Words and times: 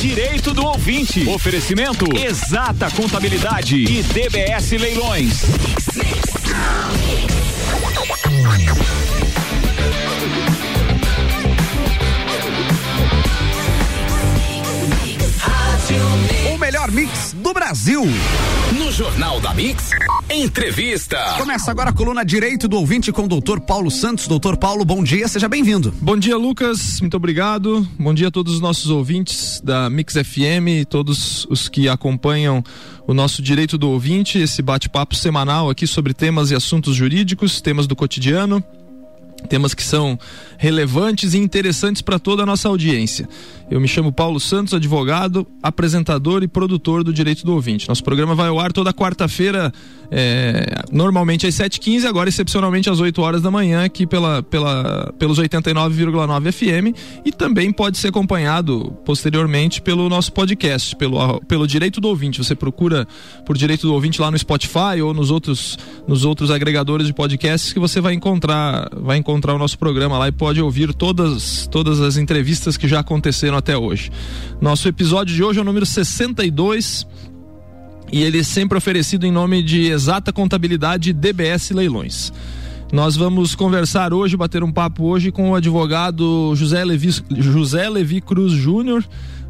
Direito 0.00 0.54
do 0.54 0.64
ouvinte. 0.64 1.28
Oferecimento 1.28 2.06
Exata 2.16 2.90
Contabilidade 2.90 3.76
e 3.76 4.02
DBS 4.02 4.70
Leilões. 4.70 5.42
O 15.92 16.39
melhor 16.70 16.92
mix 16.92 17.34
do 17.36 17.52
Brasil. 17.52 18.04
No 18.78 18.92
Jornal 18.92 19.40
da 19.40 19.52
Mix, 19.52 19.90
entrevista. 20.30 21.18
Começa 21.36 21.68
agora 21.68 21.90
a 21.90 21.92
coluna 21.92 22.24
Direito 22.24 22.68
do 22.68 22.76
Ouvinte 22.76 23.10
com 23.10 23.24
o 23.24 23.28
doutor 23.28 23.58
Paulo 23.60 23.90
Santos. 23.90 24.28
Doutor 24.28 24.56
Paulo, 24.56 24.84
bom 24.84 25.02
dia, 25.02 25.26
seja 25.26 25.48
bem-vindo. 25.48 25.92
Bom 26.00 26.16
dia, 26.16 26.36
Lucas, 26.36 27.00
muito 27.00 27.16
obrigado. 27.16 27.84
Bom 27.98 28.14
dia 28.14 28.28
a 28.28 28.30
todos 28.30 28.54
os 28.54 28.60
nossos 28.60 28.88
ouvintes 28.88 29.60
da 29.64 29.90
Mix 29.90 30.14
FM, 30.14 30.86
todos 30.88 31.44
os 31.50 31.68
que 31.68 31.88
acompanham 31.88 32.62
o 33.04 33.12
nosso 33.12 33.42
Direito 33.42 33.76
do 33.76 33.90
Ouvinte, 33.90 34.38
esse 34.38 34.62
bate-papo 34.62 35.16
semanal 35.16 35.70
aqui 35.70 35.88
sobre 35.88 36.14
temas 36.14 36.52
e 36.52 36.54
assuntos 36.54 36.94
jurídicos, 36.94 37.60
temas 37.60 37.88
do 37.88 37.96
cotidiano 37.96 38.64
temas 39.48 39.74
que 39.74 39.82
são 39.82 40.18
relevantes 40.60 41.32
e 41.32 41.38
interessantes 41.38 42.02
para 42.02 42.18
toda 42.18 42.42
a 42.42 42.46
nossa 42.46 42.68
audiência. 42.68 43.26
Eu 43.70 43.80
me 43.80 43.88
chamo 43.88 44.12
Paulo 44.12 44.38
Santos, 44.38 44.74
advogado, 44.74 45.46
apresentador 45.62 46.42
e 46.42 46.48
produtor 46.48 47.02
do 47.02 47.14
Direito 47.14 47.46
do 47.46 47.54
Ouvinte. 47.54 47.88
Nosso 47.88 48.04
programa 48.04 48.34
vai 48.34 48.48
ao 48.48 48.60
ar 48.60 48.70
toda 48.70 48.92
quarta-feira, 48.92 49.72
é, 50.10 50.82
normalmente 50.92 51.46
às 51.46 51.54
7h15, 51.54 52.04
agora 52.04 52.28
excepcionalmente 52.28 52.90
às 52.90 53.00
8 53.00 53.22
horas 53.22 53.40
da 53.40 53.50
manhã, 53.50 53.84
aqui 53.84 54.06
pela, 54.06 54.42
pela, 54.42 55.14
pelos 55.18 55.38
89,9 55.38 56.52
FM 56.52 56.94
e 57.24 57.32
também 57.32 57.72
pode 57.72 57.96
ser 57.96 58.08
acompanhado 58.08 58.92
posteriormente 59.02 59.80
pelo 59.80 60.10
nosso 60.10 60.30
podcast, 60.30 60.94
pelo, 60.96 61.40
pelo 61.42 61.66
Direito 61.66 62.02
do 62.02 62.08
Ouvinte. 62.08 62.44
Você 62.44 62.54
procura 62.54 63.08
por 63.46 63.56
Direito 63.56 63.86
do 63.86 63.94
Ouvinte 63.94 64.20
lá 64.20 64.30
no 64.30 64.38
Spotify 64.38 65.00
ou 65.02 65.14
nos 65.14 65.30
outros, 65.30 65.78
nos 66.06 66.24
outros 66.24 66.50
agregadores 66.50 67.06
de 67.06 67.14
podcasts 67.14 67.72
que 67.72 67.78
você 67.78 67.98
vai 67.98 68.12
encontrar, 68.12 68.90
vai 68.92 69.16
encontrar 69.16 69.54
o 69.54 69.58
nosso 69.58 69.78
programa 69.78 70.18
lá 70.18 70.28
e 70.28 70.32
pode 70.32 70.49
ouvir 70.58 70.94
todas, 70.94 71.66
todas 71.66 72.00
as 72.00 72.16
entrevistas 72.16 72.76
que 72.76 72.88
já 72.88 73.00
aconteceram 73.00 73.56
até 73.56 73.76
hoje. 73.76 74.10
Nosso 74.60 74.88
episódio 74.88 75.34
de 75.34 75.44
hoje 75.44 75.58
é 75.58 75.62
o 75.62 75.64
número 75.64 75.84
62 75.84 77.06
e 78.10 78.22
ele 78.22 78.40
é 78.40 78.42
sempre 78.42 78.76
oferecido 78.76 79.26
em 79.26 79.30
nome 79.30 79.62
de 79.62 79.86
Exata 79.86 80.32
Contabilidade 80.32 81.12
DBS 81.12 81.70
Leilões. 81.70 82.32
Nós 82.92 83.14
vamos 83.14 83.54
conversar 83.54 84.12
hoje, 84.12 84.36
bater 84.36 84.64
um 84.64 84.72
papo 84.72 85.04
hoje 85.04 85.30
com 85.30 85.50
o 85.50 85.54
advogado 85.54 86.52
José 86.56 86.82
Levi, 86.84 87.10
José 87.36 87.88
Levi 87.88 88.20
Cruz 88.20 88.52
Júnior 88.52 89.04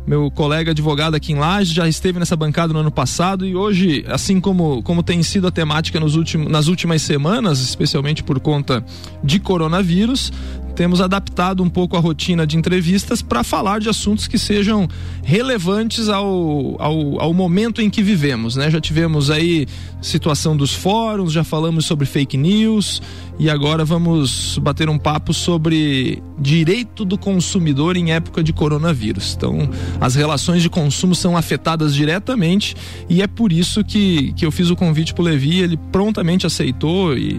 meu 0.07 0.31
colega 0.31 0.71
advogado 0.71 1.15
aqui 1.15 1.33
em 1.33 1.37
Lages, 1.37 1.73
já 1.73 1.87
esteve 1.87 2.19
nessa 2.19 2.35
bancada 2.35 2.73
no 2.73 2.81
ano 2.81 2.91
passado 2.91 3.47
e 3.47 3.55
hoje, 3.55 4.05
assim 4.09 4.41
como, 4.41 4.83
como 4.83 5.03
tem 5.03 5.23
sido 5.23 5.47
a 5.47 5.51
temática 5.51 6.01
nos 6.01 6.17
últimos, 6.17 6.51
nas 6.51 6.67
últimas 6.69 7.03
semanas, 7.03 7.61
especialmente 7.61 8.23
por 8.23 8.41
conta 8.41 8.85
de 9.23 9.39
coronavírus, 9.39 10.33
temos 10.81 11.03
adaptado 11.03 11.63
um 11.63 11.69
pouco 11.69 11.95
a 11.95 12.01
rotina 12.01 12.47
de 12.47 12.57
entrevistas 12.57 13.21
para 13.21 13.45
falar 13.45 13.81
de 13.81 13.91
assuntos 13.91 14.27
que 14.27 14.39
sejam 14.39 14.89
relevantes 15.23 16.09
ao, 16.09 16.75
ao, 16.81 17.21
ao, 17.21 17.35
momento 17.35 17.83
em 17.83 17.91
que 17.91 18.03
vivemos, 18.03 18.57
né? 18.57 18.71
Já 18.71 18.81
tivemos 18.81 19.31
aí 19.31 19.67
situação 20.01 20.57
dos 20.57 20.73
fóruns, 20.73 21.35
já 21.35 21.45
falamos 21.45 21.85
sobre 21.85 22.07
fake 22.07 22.35
news 22.39 23.03
e 23.39 23.51
agora 23.51 23.85
vamos 23.85 24.57
bater 24.57 24.89
um 24.89 24.97
papo 24.97 25.35
sobre 25.35 26.23
direito 26.39 27.05
do 27.05 27.19
consumidor 27.19 27.95
em 27.95 28.13
época 28.13 28.43
de 28.43 28.51
coronavírus. 28.51 29.35
Então, 29.37 29.69
as 30.01 30.15
relações 30.15 30.63
de 30.63 30.71
consumo 30.71 31.15
são 31.15 31.37
afetadas 31.37 31.95
diretamente 31.95 32.75
e 33.07 33.21
é 33.21 33.27
por 33.27 33.53
isso 33.53 33.85
que, 33.85 34.33
que 34.33 34.47
eu 34.47 34.51
fiz 34.51 34.71
o 34.71 34.77
convite 34.77 35.13
para 35.13 35.21
o 35.21 35.25
Levi, 35.27 35.61
ele 35.61 35.77
prontamente 35.93 36.47
aceitou 36.47 37.15
e, 37.15 37.39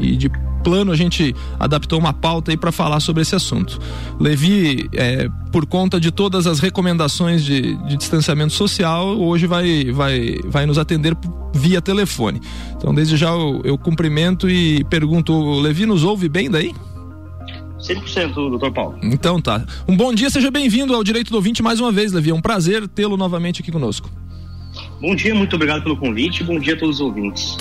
e 0.00 0.16
de 0.16 0.30
plano 0.58 0.92
a 0.92 0.96
gente 0.96 1.34
adaptou 1.58 1.98
uma 1.98 2.12
pauta 2.12 2.50
aí 2.50 2.56
para 2.56 2.72
falar 2.72 3.00
sobre 3.00 3.22
esse 3.22 3.34
assunto. 3.34 3.78
Levi, 4.18 4.88
é, 4.92 5.28
por 5.52 5.66
conta 5.66 6.00
de 6.00 6.10
todas 6.10 6.46
as 6.46 6.60
recomendações 6.60 7.44
de, 7.44 7.74
de, 7.86 7.96
distanciamento 7.96 8.52
social, 8.52 9.18
hoje 9.18 9.46
vai, 9.46 9.90
vai, 9.92 10.36
vai 10.44 10.66
nos 10.66 10.78
atender 10.78 11.16
via 11.54 11.80
telefone. 11.80 12.40
Então, 12.76 12.94
desde 12.94 13.16
já 13.16 13.30
eu, 13.30 13.60
eu 13.64 13.78
cumprimento 13.78 14.48
e 14.48 14.84
pergunto: 14.84 15.60
Levi 15.60 15.86
nos 15.86 16.04
ouve 16.04 16.28
bem 16.28 16.50
daí? 16.50 16.74
100%, 17.80 18.34
doutor 18.34 18.72
Paulo. 18.72 18.98
Então 19.02 19.40
tá. 19.40 19.64
Um 19.86 19.96
bom 19.96 20.12
dia, 20.12 20.28
seja 20.30 20.50
bem-vindo 20.50 20.94
ao 20.94 21.04
Direito 21.04 21.30
do 21.30 21.36
Ouvinte 21.36 21.62
mais 21.62 21.80
uma 21.80 21.92
vez, 21.92 22.12
Levi. 22.12 22.30
É 22.30 22.34
um 22.34 22.40
prazer 22.40 22.88
tê-lo 22.88 23.16
novamente 23.16 23.62
aqui 23.62 23.70
conosco. 23.70 24.10
Bom 25.00 25.14
dia, 25.14 25.34
muito 25.34 25.54
obrigado 25.54 25.82
pelo 25.82 25.96
convite. 25.96 26.42
Bom 26.42 26.58
dia 26.58 26.74
a 26.74 26.76
todos 26.76 26.96
os 26.96 27.00
ouvintes. 27.00 27.56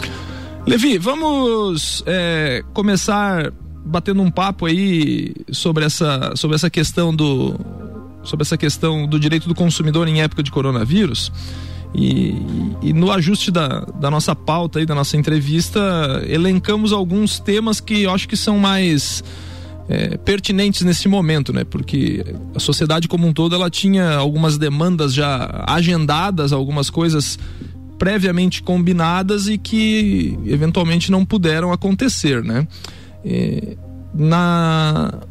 Levi, 0.68 0.98
vamos 0.98 2.04
é, 2.06 2.62
começar 2.74 3.54
batendo 3.86 4.22
um 4.22 4.30
papo 4.30 4.66
aí 4.66 5.34
sobre 5.50 5.86
essa, 5.86 6.34
sobre 6.36 6.56
essa 6.56 6.70
questão 6.70 7.16
do 7.16 7.56
sobre 8.22 8.44
essa 8.44 8.58
questão 8.58 9.08
do 9.08 9.18
direito 9.18 9.48
do 9.48 9.56
consumidor 9.56 10.10
em 10.10 10.22
época 10.22 10.44
de 10.44 10.52
coronavírus. 10.52 11.32
E, 11.96 12.36
e, 12.82 12.92
no 12.92 13.10
ajuste 13.10 13.50
da, 13.50 13.80
da 13.98 14.12
nossa 14.12 14.36
pauta 14.36 14.80
aí, 14.80 14.86
da 14.86 14.94
nossa 14.94 15.16
entrevista, 15.16 16.22
elencamos 16.28 16.92
alguns 16.92 17.40
temas 17.40 17.80
que 17.80 18.04
eu 18.04 18.12
acho 18.12 18.28
que 18.28 18.36
são 18.36 18.60
mais 18.60 19.24
é, 19.88 20.18
pertinentes 20.18 20.82
nesse 20.82 21.08
momento, 21.08 21.54
né? 21.54 21.64
Porque 21.64 22.26
a 22.54 22.60
sociedade 22.60 23.08
como 23.08 23.26
um 23.26 23.32
todo 23.32 23.56
ela 23.56 23.70
tinha 23.70 24.18
algumas 24.18 24.58
demandas 24.58 25.14
já 25.14 25.64
agendadas, 25.66 26.52
algumas 26.52 26.90
coisas 26.90 27.40
previamente 27.98 28.62
combinadas 28.62 29.48
e 29.48 29.58
que 29.58 30.38
eventualmente 30.46 31.12
não 31.12 31.26
puderam 31.26 31.72
acontecer, 31.72 32.44
né? 32.44 32.68
É, 33.26 33.76
na 34.14 35.22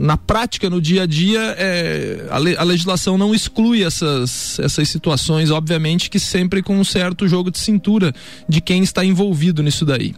na 0.00 0.16
prática, 0.16 0.70
no 0.70 0.80
dia 0.80 1.02
a 1.02 1.06
dia, 1.06 1.54
é, 1.58 2.26
a, 2.30 2.38
le, 2.38 2.56
a, 2.56 2.62
legislação 2.62 3.18
não 3.18 3.34
exclui 3.34 3.84
essas, 3.84 4.58
essas 4.58 4.88
situações, 4.88 5.50
obviamente 5.50 6.08
que 6.08 6.18
sempre 6.18 6.62
com 6.62 6.74
um 6.74 6.84
certo 6.84 7.28
jogo 7.28 7.50
de 7.50 7.58
cintura 7.58 8.10
de 8.48 8.62
quem 8.62 8.82
está 8.82 9.04
envolvido 9.04 9.62
nisso 9.62 9.84
daí. 9.84 10.14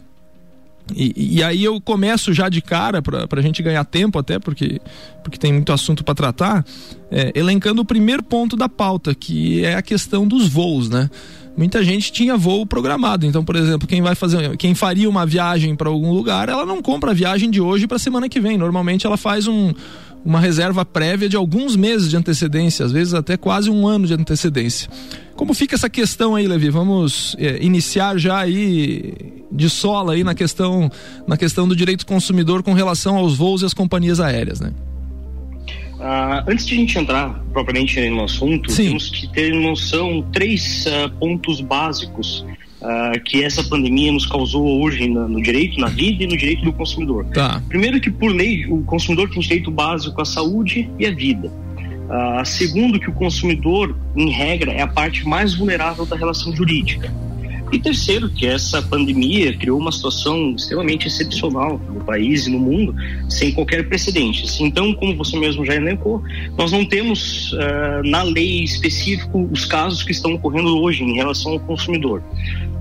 E, 0.95 1.37
e 1.37 1.43
aí 1.43 1.63
eu 1.63 1.81
começo 1.81 2.33
já 2.33 2.47
de 2.47 2.61
cara, 2.61 3.01
para 3.01 3.27
a 3.29 3.41
gente 3.41 3.61
ganhar 3.61 3.83
tempo 3.83 4.17
até, 4.17 4.39
porque, 4.39 4.79
porque 5.21 5.37
tem 5.37 5.51
muito 5.51 5.73
assunto 5.73 6.01
para 6.01 6.15
tratar, 6.15 6.65
é, 7.11 7.33
elencando 7.35 7.81
o 7.81 7.85
primeiro 7.85 8.23
ponto 8.23 8.55
da 8.55 8.69
pauta, 8.69 9.13
que 9.13 9.65
é 9.65 9.75
a 9.75 9.81
questão 9.81 10.25
dos 10.25 10.47
voos, 10.47 10.89
né? 10.89 11.09
Muita 11.57 11.83
gente 11.83 12.11
tinha 12.11 12.35
voo 12.35 12.65
programado. 12.65 13.25
Então, 13.25 13.43
por 13.43 13.55
exemplo, 13.55 13.87
quem 13.87 14.01
vai 14.01 14.15
fazer, 14.15 14.57
quem 14.57 14.73
faria 14.75 15.09
uma 15.09 15.25
viagem 15.25 15.75
para 15.75 15.89
algum 15.89 16.11
lugar, 16.11 16.49
ela 16.49 16.65
não 16.65 16.81
compra 16.81 17.11
a 17.11 17.13
viagem 17.13 17.49
de 17.49 17.61
hoje 17.61 17.87
para 17.87 17.99
semana 17.99 18.27
que 18.27 18.39
vem. 18.39 18.57
Normalmente 18.57 19.05
ela 19.05 19.17
faz 19.17 19.47
um, 19.47 19.73
uma 20.25 20.39
reserva 20.39 20.85
prévia 20.85 21.27
de 21.27 21.35
alguns 21.35 21.75
meses 21.75 22.09
de 22.09 22.17
antecedência, 22.17 22.85
às 22.85 22.91
vezes 22.91 23.13
até 23.13 23.37
quase 23.37 23.69
um 23.69 23.87
ano 23.87 24.07
de 24.07 24.13
antecedência. 24.13 24.89
Como 25.35 25.53
fica 25.53 25.75
essa 25.75 25.89
questão 25.89 26.35
aí, 26.35 26.47
Levi? 26.47 26.69
Vamos 26.69 27.35
é, 27.39 27.63
iniciar 27.63 28.17
já 28.17 28.39
aí 28.39 29.43
de 29.51 29.69
sola 29.69 30.13
aí 30.13 30.23
na 30.23 30.33
questão, 30.33 30.91
na 31.27 31.37
questão 31.37 31.67
do 31.67 31.75
direito 31.75 31.99
do 31.99 32.05
consumidor 32.05 32.63
com 32.63 32.73
relação 32.73 33.17
aos 33.17 33.35
voos 33.35 33.61
e 33.61 33.65
às 33.65 33.73
companhias 33.73 34.19
aéreas, 34.19 34.59
né? 34.59 34.71
Uh, 36.03 36.43
antes 36.51 36.65
de 36.65 36.73
a 36.73 36.77
gente 36.77 36.99
entrar 36.99 37.29
propriamente 37.53 38.09
no 38.09 38.25
assunto, 38.25 38.69
Sim. 38.69 38.87
temos 38.87 39.09
que 39.09 39.25
ter 39.29 39.53
noção 39.53 40.21
três 40.33 40.85
uh, 40.85 41.09
pontos 41.17 41.61
básicos 41.61 42.45
uh, 42.81 43.17
que 43.23 43.41
essa 43.41 43.63
pandemia 43.63 44.11
nos 44.11 44.25
causou 44.25 44.81
hoje 44.81 45.07
no, 45.07 45.29
no, 45.29 45.41
direito, 45.41 45.79
na 45.79 45.87
vida 45.87 46.25
e 46.25 46.27
no 46.27 46.35
direito 46.35 46.65
do 46.65 46.73
consumidor. 46.73 47.25
Tá. 47.27 47.63
Primeiro 47.69 48.01
que 48.01 48.11
por 48.11 48.29
lei 48.29 48.65
o 48.65 48.83
consumidor 48.83 49.29
tem 49.29 49.39
direito 49.39 49.71
básico 49.71 50.21
à 50.21 50.25
saúde 50.25 50.89
e 50.99 51.05
à 51.05 51.11
vida. 51.11 51.49
segundo 52.43 52.99
que 52.99 53.09
o 53.09 53.13
consumidor, 53.13 53.95
em 54.13 54.29
regra, 54.29 54.73
é 54.73 54.81
a 54.81 54.87
parte 54.87 55.25
mais 55.25 55.55
vulnerável 55.55 56.05
da 56.05 56.17
relação 56.17 56.53
jurídica. 56.53 57.13
E 57.73 57.79
terceiro, 57.79 58.29
que 58.29 58.45
essa 58.45 58.83
pandemia 58.83 59.57
criou 59.57 59.79
uma 59.79 59.91
situação 59.91 60.53
extremamente 60.55 61.07
excepcional 61.07 61.79
no 61.79 62.03
país 62.03 62.45
e 62.45 62.51
no 62.51 62.59
mundo, 62.59 62.93
sem 63.27 63.51
qualquer 63.51 63.89
precedente. 63.89 64.45
Então, 64.63 64.93
como 64.93 65.15
você 65.17 65.39
mesmo 65.39 65.65
já 65.65 65.73
elencou, 65.73 66.21
nós 66.55 66.71
não 66.71 66.85
temos 66.85 67.51
uh, 67.53 68.07
na 68.07 68.21
lei 68.21 68.63
específico 68.63 69.49
os 69.51 69.65
casos 69.65 70.03
que 70.03 70.11
estão 70.11 70.35
ocorrendo 70.35 70.79
hoje 70.79 71.03
em 71.03 71.15
relação 71.15 71.53
ao 71.53 71.59
consumidor. 71.61 72.21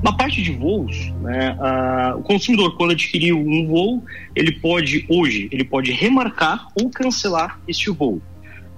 Na 0.02 0.12
parte 0.12 0.42
de 0.42 0.52
voos, 0.52 1.10
né, 1.22 1.56
uh, 1.58 2.18
o 2.18 2.22
consumidor, 2.22 2.76
quando 2.76 2.90
adquiriu 2.90 3.38
um 3.38 3.66
voo, 3.66 4.04
ele 4.36 4.52
pode, 4.52 5.06
hoje, 5.08 5.48
ele 5.50 5.64
pode 5.64 5.90
remarcar 5.90 6.66
ou 6.74 6.90
cancelar 6.90 7.58
este 7.66 7.90
voo. 7.90 8.20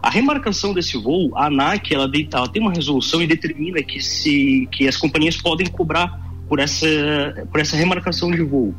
A 0.05 0.11
remarcação 0.11 0.75
desse 0.75 0.99
voo, 0.99 1.35
a 1.35 1.47
ANAC, 1.47 1.95
ela, 1.95 2.07
ela 2.31 2.47
tem 2.47 2.61
uma 2.61 2.71
resolução 2.71 3.23
e 3.23 3.27
determina 3.27 3.83
que, 3.83 4.03
se, 4.03 4.69
que 4.71 4.87
as 4.87 4.99
companhias 4.99 5.39
podem 5.39 5.67
cobrar 5.67 6.21
por 6.47 6.59
essa, 6.59 6.87
por 7.51 7.59
essa 7.59 7.75
remarcação 7.75 8.31
de 8.31 8.43
voo. 8.43 8.75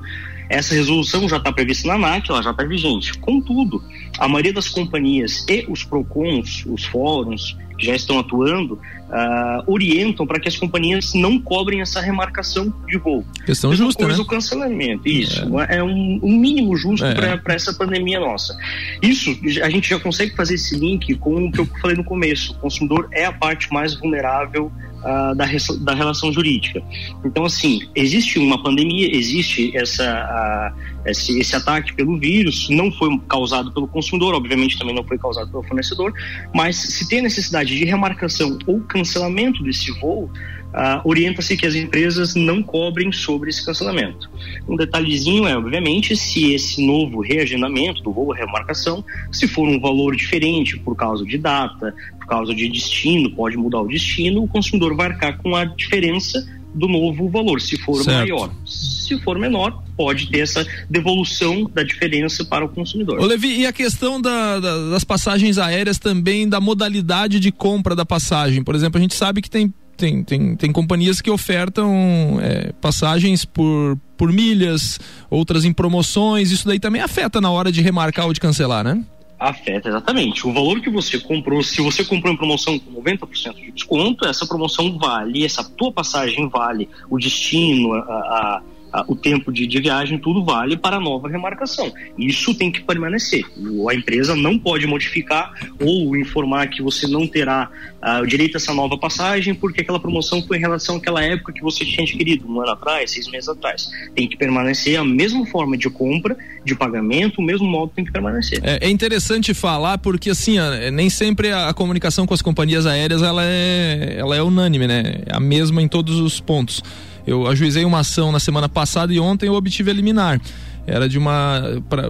Essa 0.51 0.75
resolução 0.75 1.27
já 1.27 1.37
está 1.37 1.51
prevista 1.51 1.87
na 1.87 1.95
ANAC, 1.95 2.29
ela 2.29 2.43
já 2.43 2.51
está 2.51 2.63
vigente. 2.63 3.17
Contudo, 3.17 3.83
a 4.19 4.27
maioria 4.27 4.53
das 4.53 4.69
companhias 4.69 5.43
e 5.49 5.65
os 5.67 5.83
PROCONs, 5.83 6.63
os 6.67 6.85
fóruns 6.85 7.57
que 7.77 7.85
já 7.85 7.95
estão 7.95 8.19
atuando, 8.19 8.75
uh, 8.75 9.71
orientam 9.71 10.25
para 10.25 10.39
que 10.39 10.47
as 10.47 10.57
companhias 10.57 11.13
não 11.13 11.39
cobrem 11.39 11.81
essa 11.81 12.01
remarcação 12.01 12.73
de 12.87 12.97
voo. 12.97 13.25
Questão 13.45 13.69
Mesma 13.69 13.85
justa, 13.85 14.03
coisa 14.03 14.17
né? 14.17 14.23
o 14.23 14.27
cancelamento, 14.27 15.07
isso. 15.07 15.59
É, 15.59 15.77
é 15.77 15.83
um, 15.83 16.19
um, 16.21 16.37
mínimo 16.37 16.75
justo 16.75 17.05
é. 17.05 17.37
para 17.37 17.53
essa 17.53 17.73
pandemia 17.73 18.19
nossa. 18.19 18.57
Isso, 19.01 19.37
a 19.63 19.69
gente 19.69 19.89
já 19.89 19.99
consegue 19.99 20.35
fazer 20.35 20.55
esse 20.55 20.77
link 20.77 21.13
com 21.15 21.47
o 21.47 21.51
que 21.51 21.59
eu 21.59 21.65
falei 21.81 21.95
no 21.95 22.03
começo. 22.03 22.53
O 22.53 22.55
consumidor 22.55 23.07
é 23.11 23.25
a 23.25 23.31
parte 23.31 23.71
mais 23.71 23.93
vulnerável 23.95 24.71
uh, 25.05 25.35
da, 25.35 25.45
da 25.81 25.93
relação 25.93 26.33
jurídica. 26.33 26.81
Então, 27.23 27.45
assim, 27.45 27.81
existe 27.95 28.39
uma 28.39 28.61
pandemia, 28.61 29.15
existe 29.15 29.75
essa, 29.77 30.73
uh, 30.73 31.09
esse, 31.09 31.39
esse 31.39 31.55
ataque 31.55 31.93
pelo 31.93 32.17
vírus, 32.17 32.67
não 32.69 32.91
foi 32.91 33.09
causado 33.29 33.71
pelo 33.71 33.87
consumidor, 33.87 34.33
obviamente 34.33 34.77
também 34.77 34.95
não 34.95 35.03
foi 35.03 35.17
causado 35.17 35.49
pelo 35.51 35.63
fornecedor, 35.63 36.13
mas 36.53 36.75
se 36.75 37.07
tem 37.07 37.21
necessidade 37.21 37.64
de 37.65 37.85
remarcação 37.85 38.57
ou 38.65 38.79
cancelamento 38.81 39.63
desse 39.63 39.91
voo, 39.99 40.29
Uh, 40.75 40.99
orienta-se 41.05 41.55
que 41.55 41.65
as 41.65 41.73
empresas 41.73 42.35
não 42.35 42.61
cobrem 42.61 43.09
sobre 43.09 43.49
esse 43.49 43.65
cancelamento. 43.65 44.29
Um 44.67 44.75
detalhezinho 44.75 45.47
é, 45.47 45.55
obviamente, 45.55 46.17
se 46.17 46.53
esse 46.53 46.85
novo 46.85 47.21
reagendamento 47.21 48.03
do 48.03 48.11
voo, 48.11 48.33
remarcação, 48.33 49.01
se 49.31 49.47
for 49.47 49.69
um 49.69 49.79
valor 49.79 50.17
diferente 50.17 50.77
por 50.77 50.93
causa 50.93 51.23
de 51.23 51.37
data, 51.37 51.95
por 52.19 52.27
causa 52.27 52.53
de 52.53 52.67
destino, 52.67 53.31
pode 53.31 53.55
mudar 53.55 53.79
o 53.79 53.87
destino, 53.87 54.43
o 54.43 54.49
consumidor 54.49 54.97
vai 54.97 55.07
arcar 55.07 55.37
com 55.37 55.55
a 55.55 55.63
diferença 55.63 56.45
do 56.75 56.87
novo 56.87 57.29
valor, 57.29 57.61
se 57.61 57.77
for 57.77 58.03
certo. 58.03 58.29
maior. 58.29 58.51
Se 58.65 59.17
for 59.19 59.39
menor, 59.39 59.81
pode 59.95 60.29
ter 60.29 60.39
essa 60.39 60.67
devolução 60.89 61.69
da 61.73 61.83
diferença 61.83 62.43
para 62.43 62.65
o 62.65 62.69
consumidor. 62.69 63.19
Ô 63.19 63.25
Levi, 63.25 63.61
e 63.61 63.65
a 63.65 63.71
questão 63.71 64.21
da, 64.21 64.59
da, 64.59 64.89
das 64.89 65.03
passagens 65.03 65.57
aéreas 65.57 65.97
também, 65.97 66.47
da 66.47 66.59
modalidade 66.59 67.39
de 67.39 67.51
compra 67.51 67.95
da 67.95 68.05
passagem? 68.05 68.63
Por 68.63 68.75
exemplo, 68.75 68.97
a 68.97 69.01
gente 69.01 69.15
sabe 69.15 69.41
que 69.41 69.49
tem 69.49 69.73
tem, 69.97 70.25
tem, 70.25 70.57
tem 70.57 70.71
companhias 70.73 71.21
que 71.21 71.31
ofertam 71.31 72.37
é, 72.41 72.73
passagens 72.81 73.45
por, 73.45 73.97
por 74.17 74.29
milhas, 74.29 74.99
outras 75.29 75.63
em 75.63 75.71
promoções. 75.71 76.51
Isso 76.51 76.67
daí 76.67 76.81
também 76.81 77.01
afeta 77.01 77.39
na 77.39 77.49
hora 77.49 77.71
de 77.71 77.81
remarcar 77.81 78.25
ou 78.25 78.33
de 78.33 78.41
cancelar, 78.41 78.83
né? 78.83 79.01
Afeta, 79.37 79.89
exatamente. 79.89 80.47
O 80.47 80.53
valor 80.53 80.79
que 80.79 80.89
você 80.89 81.19
comprou, 81.19 81.61
se 81.61 81.81
você 81.81 82.05
comprou 82.05 82.33
em 82.33 82.37
promoção 82.37 82.79
com 82.79 83.01
90% 83.01 83.55
de 83.55 83.71
desconto, 83.71 84.25
essa 84.25 84.45
promoção 84.45 84.97
vale, 84.97 85.43
essa 85.43 85.63
tua 85.63 85.91
passagem 85.91 86.47
vale 86.47 86.89
o 87.09 87.19
destino, 87.19 87.93
a, 87.93 87.99
a 87.99 88.61
o 89.07 89.15
tempo 89.15 89.51
de, 89.51 89.65
de, 89.67 89.79
viagem, 89.79 90.17
tudo 90.17 90.43
vale 90.43 90.77
para 90.77 90.97
a 90.97 90.99
nova 90.99 91.27
remarcação. 91.27 91.91
Isso 92.17 92.53
tem 92.55 92.71
que 92.71 92.81
permanecer. 92.81 93.43
A 93.89 93.95
empresa 93.95 94.35
não 94.35 94.57
pode 94.57 94.85
modificar 94.87 95.53
ou 95.79 96.15
informar 96.15 96.67
que 96.67 96.81
você 96.81 97.07
não 97.07 97.27
terá 97.27 97.69
uh, 98.01 98.21
o 98.21 98.27
direito 98.27 98.55
a 98.55 98.57
essa 98.57 98.73
nova 98.73 98.97
passagem 98.97 99.53
porque 99.53 99.81
aquela 99.81 99.99
promoção 99.99 100.41
foi 100.41 100.57
em 100.57 100.59
relação 100.59 100.97
àquela 100.97 101.23
época 101.23 101.53
que 101.53 101.61
você 101.61 101.83
tinha 101.83 102.03
adquirido, 102.03 102.47
um 102.47 102.61
ano 102.61 102.71
atrás, 102.71 103.11
seis 103.11 103.27
meses 103.29 103.49
atrás. 103.49 103.89
Tem 104.15 104.27
que 104.27 104.37
permanecer 104.37 104.99
a 104.99 105.03
mesma 105.03 105.45
forma 105.45 105.77
de 105.77 105.89
compra, 105.89 106.37
de 106.63 106.75
pagamento, 106.75 107.39
o 107.39 107.43
mesmo 107.43 107.67
modo 107.67 107.91
tem 107.95 108.05
que 108.05 108.11
permanecer. 108.11 108.59
É, 108.63 108.87
é 108.87 108.89
interessante 108.89 109.53
falar 109.53 109.97
porque 109.97 110.29
assim, 110.29 110.57
nem 110.91 111.09
sempre 111.09 111.51
a, 111.51 111.69
a, 111.69 111.73
comunicação 111.73 112.25
com 112.25 112.33
as 112.33 112.41
companhias 112.41 112.85
aéreas 112.85 113.21
ela 113.21 113.43
é, 113.43 114.15
ela 114.17 114.35
é 114.35 114.41
unânime, 114.41 114.87
né? 114.87 115.21
É 115.25 115.35
a 115.35 115.39
mesma 115.39 115.81
em 115.81 115.87
todos 115.87 116.19
os 116.19 116.39
pontos. 116.39 116.81
Eu 117.25 117.47
ajuizei 117.47 117.85
uma 117.85 117.99
ação 117.99 118.31
na 118.31 118.39
semana 118.39 118.69
passada 118.69 119.13
e 119.13 119.19
ontem 119.19 119.47
eu 119.47 119.53
obtive 119.53 119.89
a 119.91 119.93
liminar. 119.93 120.39
Era 120.87 121.09
de 121.09 121.17
uma. 121.17 121.61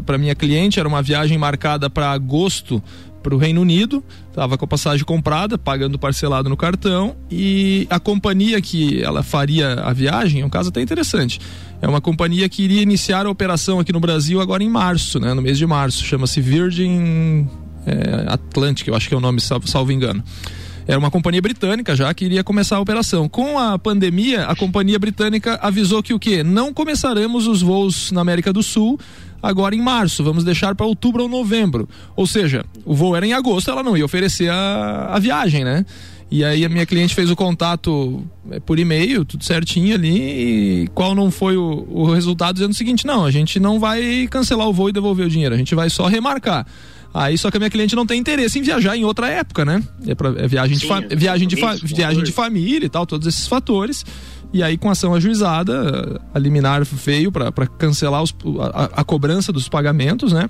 Para 0.06 0.18
minha 0.18 0.36
cliente, 0.36 0.80
era 0.80 0.88
uma 0.88 1.02
viagem 1.02 1.38
marcada 1.38 1.90
para 1.90 2.12
agosto 2.12 2.84
para 3.26 3.34
o 3.34 3.40
Reino 3.40 3.60
Unido, 3.60 4.04
estava 4.30 4.56
com 4.56 4.66
a 4.66 4.68
passagem 4.68 5.04
comprada, 5.04 5.58
pagando 5.58 5.98
parcelado 5.98 6.48
no 6.48 6.56
cartão 6.56 7.16
e 7.32 7.88
a 7.90 8.00
companhia 8.00 8.62
que 8.62 9.02
ela 9.02 9.24
faria 9.24 9.74
a 9.74 9.92
viagem, 9.94 10.42
é 10.42 10.46
um 10.46 10.50
caso 10.50 10.70
até 10.70 10.80
interessante. 10.80 11.42
É 11.82 11.88
uma 11.88 12.00
companhia 12.00 12.48
que 12.48 12.62
iria 12.62 12.84
iniciar 12.84 13.26
a 13.26 13.30
operação 13.30 13.80
aqui 13.80 13.92
no 13.92 14.00
Brasil 14.00 14.40
agora 14.40 14.64
em 14.64 14.70
março, 14.70 15.20
né, 15.20 15.34
no 15.34 15.42
mês 15.42 15.58
de 15.58 15.66
março, 15.66 16.06
chama-se 16.06 16.40
Virgin 16.40 17.50
é, 17.88 18.26
Atlantic, 18.28 18.88
eu 18.88 18.96
acho 18.96 19.10
que 19.10 19.16
é 19.16 19.18
o 19.18 19.22
nome, 19.22 19.42
salvo, 19.42 19.68
salvo 19.68 19.92
engano. 19.92 20.24
Era 20.88 21.00
uma 21.00 21.10
companhia 21.10 21.42
britânica 21.42 21.96
já 21.96 22.14
que 22.14 22.26
iria 22.26 22.44
começar 22.44 22.78
a 22.78 22.80
operação. 22.80 23.28
Com 23.28 23.58
a 23.58 23.78
pandemia, 23.80 24.46
a 24.46 24.56
companhia 24.56 25.00
britânica 25.00 25.60
avisou 25.62 26.04
que 26.04 26.14
o 26.14 26.20
quê? 26.20 26.44
Não 26.44 26.72
começaremos 26.72 27.48
os 27.48 27.62
voos 27.62 28.12
na 28.12 28.22
América 28.22 28.54
do 28.54 28.62
Sul 28.62 29.00
agora 29.42 29.76
em 29.76 29.82
março, 29.82 30.24
vamos 30.24 30.44
deixar 30.44 30.74
para 30.76 30.86
outubro 30.86 31.24
ou 31.24 31.30
novembro. 31.30 31.88
Ou 32.16 32.26
seja, 32.26 32.66
o 32.84 32.96
voo 32.96 33.16
era 33.16 33.26
em 33.26 33.34
agosto, 33.34 33.70
ela 33.70 33.84
não 33.84 33.96
ia 33.96 34.06
oferecer 34.06 34.50
a, 34.50 35.10
a 35.12 35.20
viagem, 35.20 35.64
né? 35.64 35.86
E 36.30 36.44
aí 36.44 36.66
a 36.66 36.70
minha 36.70 36.86
cliente 36.86 37.14
fez 37.14 37.30
o 37.30 37.36
contato 37.36 38.26
é, 38.50 38.60
por 38.60 38.80
e-mail, 38.80 39.24
tudo 39.24 39.44
certinho 39.44 39.94
ali, 39.94 40.84
e 40.84 40.88
qual 40.96 41.14
não 41.14 41.30
foi 41.30 41.56
o, 41.56 41.86
o 41.90 42.12
resultado 42.12 42.56
dizendo 42.56 42.72
o 42.72 42.76
seguinte, 42.76 43.06
não, 43.06 43.24
a 43.24 43.32
gente 43.32 43.60
não 43.60 43.80
vai 43.80 44.28
cancelar 44.30 44.68
o 44.68 44.74
voo 44.74 44.90
e 44.90 44.92
devolver 44.92 45.28
o 45.28 45.30
dinheiro, 45.30 45.54
a 45.54 45.58
gente 45.58 45.76
vai 45.76 45.90
só 45.90 46.08
remarcar. 46.08 46.66
Aí 47.16 47.38
só 47.38 47.50
que 47.50 47.56
a 47.56 47.60
minha 47.62 47.70
cliente 47.70 47.96
não 47.96 48.06
tem 48.06 48.20
interesse 48.20 48.60
em 48.60 48.62
viajar 48.62 48.98
em 48.98 49.06
outra 49.06 49.30
época, 49.30 49.64
né? 49.64 49.82
É, 50.06 50.14
pra, 50.14 50.34
é 50.38 50.48
viagem, 50.50 50.78
Sim, 50.78 51.08
de, 51.08 51.16
viagem, 51.16 51.48
de, 51.48 51.56
viagem 51.56 52.22
de 52.22 52.32
família 52.34 52.86
e 52.86 52.90
tal, 52.90 53.06
todos 53.06 53.26
esses 53.26 53.48
fatores. 53.48 54.06
E 54.52 54.62
aí, 54.62 54.78
com 54.78 54.90
ação 54.90 55.16
ajuizada, 55.16 56.22
a 56.34 56.38
liminar 56.38 56.84
veio 56.84 57.32
para 57.32 57.68
cancelar 57.80 58.22
os, 58.22 58.36
a, 58.74 59.02
a, 59.02 59.04
cobrança 59.06 59.54
dos 59.54 59.70
pagamentos, 59.70 60.34
né? 60.34 60.50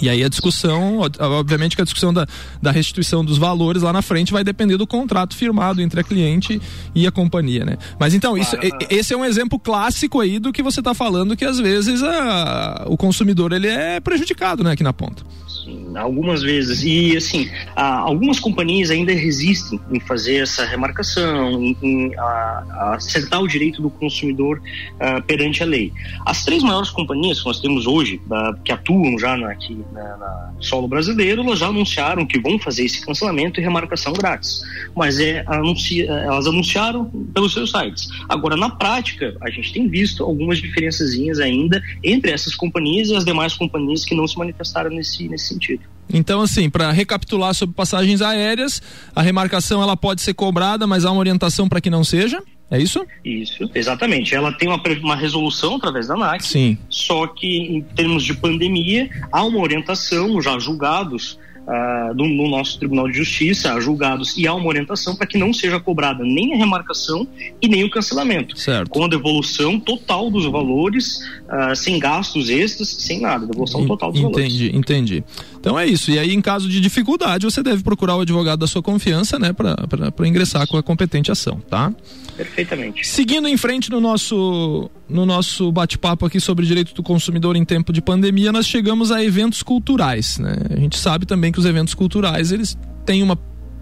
E 0.00 0.08
aí 0.08 0.24
a 0.24 0.28
discussão, 0.28 1.00
obviamente 1.20 1.76
que 1.76 1.82
a 1.82 1.84
discussão 1.84 2.12
da, 2.12 2.26
da 2.60 2.70
restituição 2.70 3.24
dos 3.24 3.38
valores 3.38 3.82
lá 3.82 3.92
na 3.92 4.02
frente 4.02 4.32
vai 4.32 4.42
depender 4.42 4.76
do 4.76 4.86
contrato 4.86 5.36
firmado 5.36 5.80
entre 5.80 6.00
a 6.00 6.04
cliente 6.04 6.60
e 6.94 7.06
a 7.06 7.12
companhia, 7.12 7.64
né? 7.64 7.78
Mas 7.98 8.12
então, 8.12 8.36
isso, 8.36 8.56
esse 8.90 9.14
é 9.14 9.16
um 9.16 9.24
exemplo 9.24 9.58
clássico 9.58 10.20
aí 10.20 10.38
do 10.38 10.52
que 10.52 10.62
você 10.62 10.80
está 10.80 10.94
falando, 10.94 11.36
que 11.36 11.44
às 11.44 11.58
vezes 11.58 12.02
a, 12.02 12.84
o 12.86 12.96
consumidor 12.96 13.52
ele 13.52 13.68
é 13.68 14.00
prejudicado, 14.00 14.64
né, 14.64 14.72
aqui 14.72 14.82
na 14.82 14.92
ponta. 14.92 15.22
Sim, 15.64 15.96
algumas 15.96 16.42
vezes. 16.42 16.82
E 16.82 17.16
assim, 17.16 17.48
algumas 17.74 18.38
companhias 18.38 18.90
ainda 18.90 19.12
resistem 19.12 19.80
em 19.90 20.00
fazer 20.00 20.42
essa 20.42 20.64
remarcação, 20.64 21.62
em, 21.62 21.76
em 21.82 22.14
a, 22.18 22.94
acertar 22.96 23.40
o 23.40 23.48
direito 23.48 23.80
do 23.80 23.88
consumidor 23.88 24.60
uh, 24.94 25.22
perante 25.22 25.62
a 25.62 25.66
lei. 25.66 25.92
As 26.26 26.44
três 26.44 26.62
maiores 26.62 26.90
companhias 26.90 27.40
que 27.40 27.46
nós 27.46 27.60
temos 27.60 27.86
hoje, 27.86 28.20
uh, 28.26 28.60
que 28.62 28.72
atuam 28.72 29.18
já 29.18 29.36
na, 29.36 29.50
aqui 29.50 29.78
na, 29.92 30.16
na, 30.16 30.52
solo 30.60 30.88
brasileiro, 30.88 31.42
elas 31.42 31.58
já 31.58 31.68
anunciaram 31.68 32.26
que 32.26 32.38
vão 32.38 32.58
fazer 32.58 32.84
esse 32.84 33.04
cancelamento 33.04 33.60
e 33.60 33.62
remarcação 33.62 34.12
grátis. 34.12 34.62
Mas 34.94 35.18
é, 35.18 35.44
anuncia, 35.46 36.10
elas 36.10 36.46
anunciaram 36.46 37.06
pelos 37.32 37.52
seus 37.52 37.70
sites. 37.70 38.08
Agora, 38.28 38.56
na 38.56 38.70
prática, 38.70 39.36
a 39.40 39.50
gente 39.50 39.72
tem 39.72 39.88
visto 39.88 40.24
algumas 40.24 40.58
diferençazinhas 40.58 41.38
ainda 41.38 41.82
entre 42.02 42.30
essas 42.30 42.54
companhias 42.54 43.08
e 43.08 43.16
as 43.16 43.24
demais 43.24 43.54
companhias 43.54 44.04
que 44.04 44.14
não 44.14 44.26
se 44.26 44.38
manifestaram 44.38 44.90
nesse, 44.90 45.28
nesse 45.28 45.48
sentido. 45.48 45.82
Então, 46.12 46.40
assim, 46.40 46.68
para 46.68 46.90
recapitular 46.90 47.54
sobre 47.54 47.74
passagens 47.74 48.20
aéreas, 48.20 48.82
a 49.14 49.22
remarcação 49.22 49.82
ela 49.82 49.96
pode 49.96 50.20
ser 50.20 50.34
cobrada, 50.34 50.86
mas 50.86 51.04
há 51.04 51.10
uma 51.10 51.20
orientação 51.20 51.68
para 51.68 51.80
que 51.80 51.90
não 51.90 52.04
seja? 52.04 52.42
É 52.70 52.80
isso? 52.80 53.04
Isso, 53.24 53.70
exatamente. 53.74 54.34
Ela 54.34 54.52
tem 54.52 54.68
uma, 54.68 54.80
uma 55.02 55.16
resolução 55.16 55.76
através 55.76 56.08
da 56.08 56.14
ANAC. 56.14 56.44
Sim. 56.44 56.78
Só 56.88 57.26
que, 57.26 57.46
em 57.46 57.82
termos 57.82 58.24
de 58.24 58.34
pandemia, 58.34 59.08
há 59.30 59.44
uma 59.44 59.60
orientação, 59.60 60.40
já 60.40 60.58
julgados 60.58 61.38
uh, 61.66 62.14
no, 62.14 62.28
no, 62.28 62.48
nosso 62.48 62.78
Tribunal 62.78 63.08
de 63.08 63.18
Justiça, 63.18 63.78
julgados, 63.80 64.36
e 64.36 64.46
há 64.46 64.54
uma 64.54 64.66
orientação 64.66 65.16
para 65.16 65.26
que 65.26 65.38
não 65.38 65.52
seja 65.52 65.80
cobrada 65.80 66.24
nem 66.24 66.54
a 66.54 66.56
remarcação 66.56 67.26
e 67.60 67.68
nem 67.68 67.84
o 67.84 67.90
cancelamento. 67.90 68.58
Certo. 68.58 68.90
Com 68.90 69.04
a 69.04 69.08
devolução 69.08 69.78
total 69.78 70.30
dos 70.30 70.46
valores, 70.46 71.18
uh, 71.44 71.74
sem 71.74 71.98
gastos 71.98 72.48
extras, 72.48 72.88
sem 72.88 73.20
nada, 73.20 73.46
devolução 73.46 73.86
total 73.86 74.12
dos 74.12 74.20
entendi, 74.20 74.34
valores. 74.34 74.54
Entendi, 74.54 74.76
entendi. 74.76 75.24
Então 75.64 75.78
é 75.78 75.86
isso. 75.86 76.10
E 76.10 76.18
aí, 76.18 76.34
em 76.34 76.42
caso 76.42 76.68
de 76.68 76.78
dificuldade, 76.78 77.46
você 77.46 77.62
deve 77.62 77.82
procurar 77.82 78.16
o 78.16 78.20
advogado 78.20 78.58
da 78.58 78.66
sua 78.66 78.82
confiança, 78.82 79.38
né, 79.38 79.50
para 79.54 80.28
ingressar 80.28 80.68
com 80.68 80.76
a 80.76 80.82
competente 80.82 81.32
ação, 81.32 81.58
tá? 81.70 81.90
Perfeitamente. 82.36 83.06
Seguindo 83.06 83.48
em 83.48 83.56
frente 83.56 83.90
no 83.90 83.98
nosso, 83.98 84.90
no 85.08 85.24
nosso 85.24 85.72
bate-papo 85.72 86.26
aqui 86.26 86.38
sobre 86.38 86.66
direito 86.66 86.92
do 86.92 87.02
consumidor 87.02 87.56
em 87.56 87.64
tempo 87.64 87.94
de 87.94 88.02
pandemia, 88.02 88.52
nós 88.52 88.66
chegamos 88.66 89.10
a 89.10 89.24
eventos 89.24 89.62
culturais. 89.62 90.38
Né? 90.38 90.54
A 90.68 90.78
gente 90.78 90.98
sabe 90.98 91.24
também 91.24 91.50
que 91.50 91.58
os 91.58 91.64
eventos 91.64 91.94
culturais 91.94 92.52
eles 92.52 92.76
têm 93.06 93.22
uma 93.22 93.38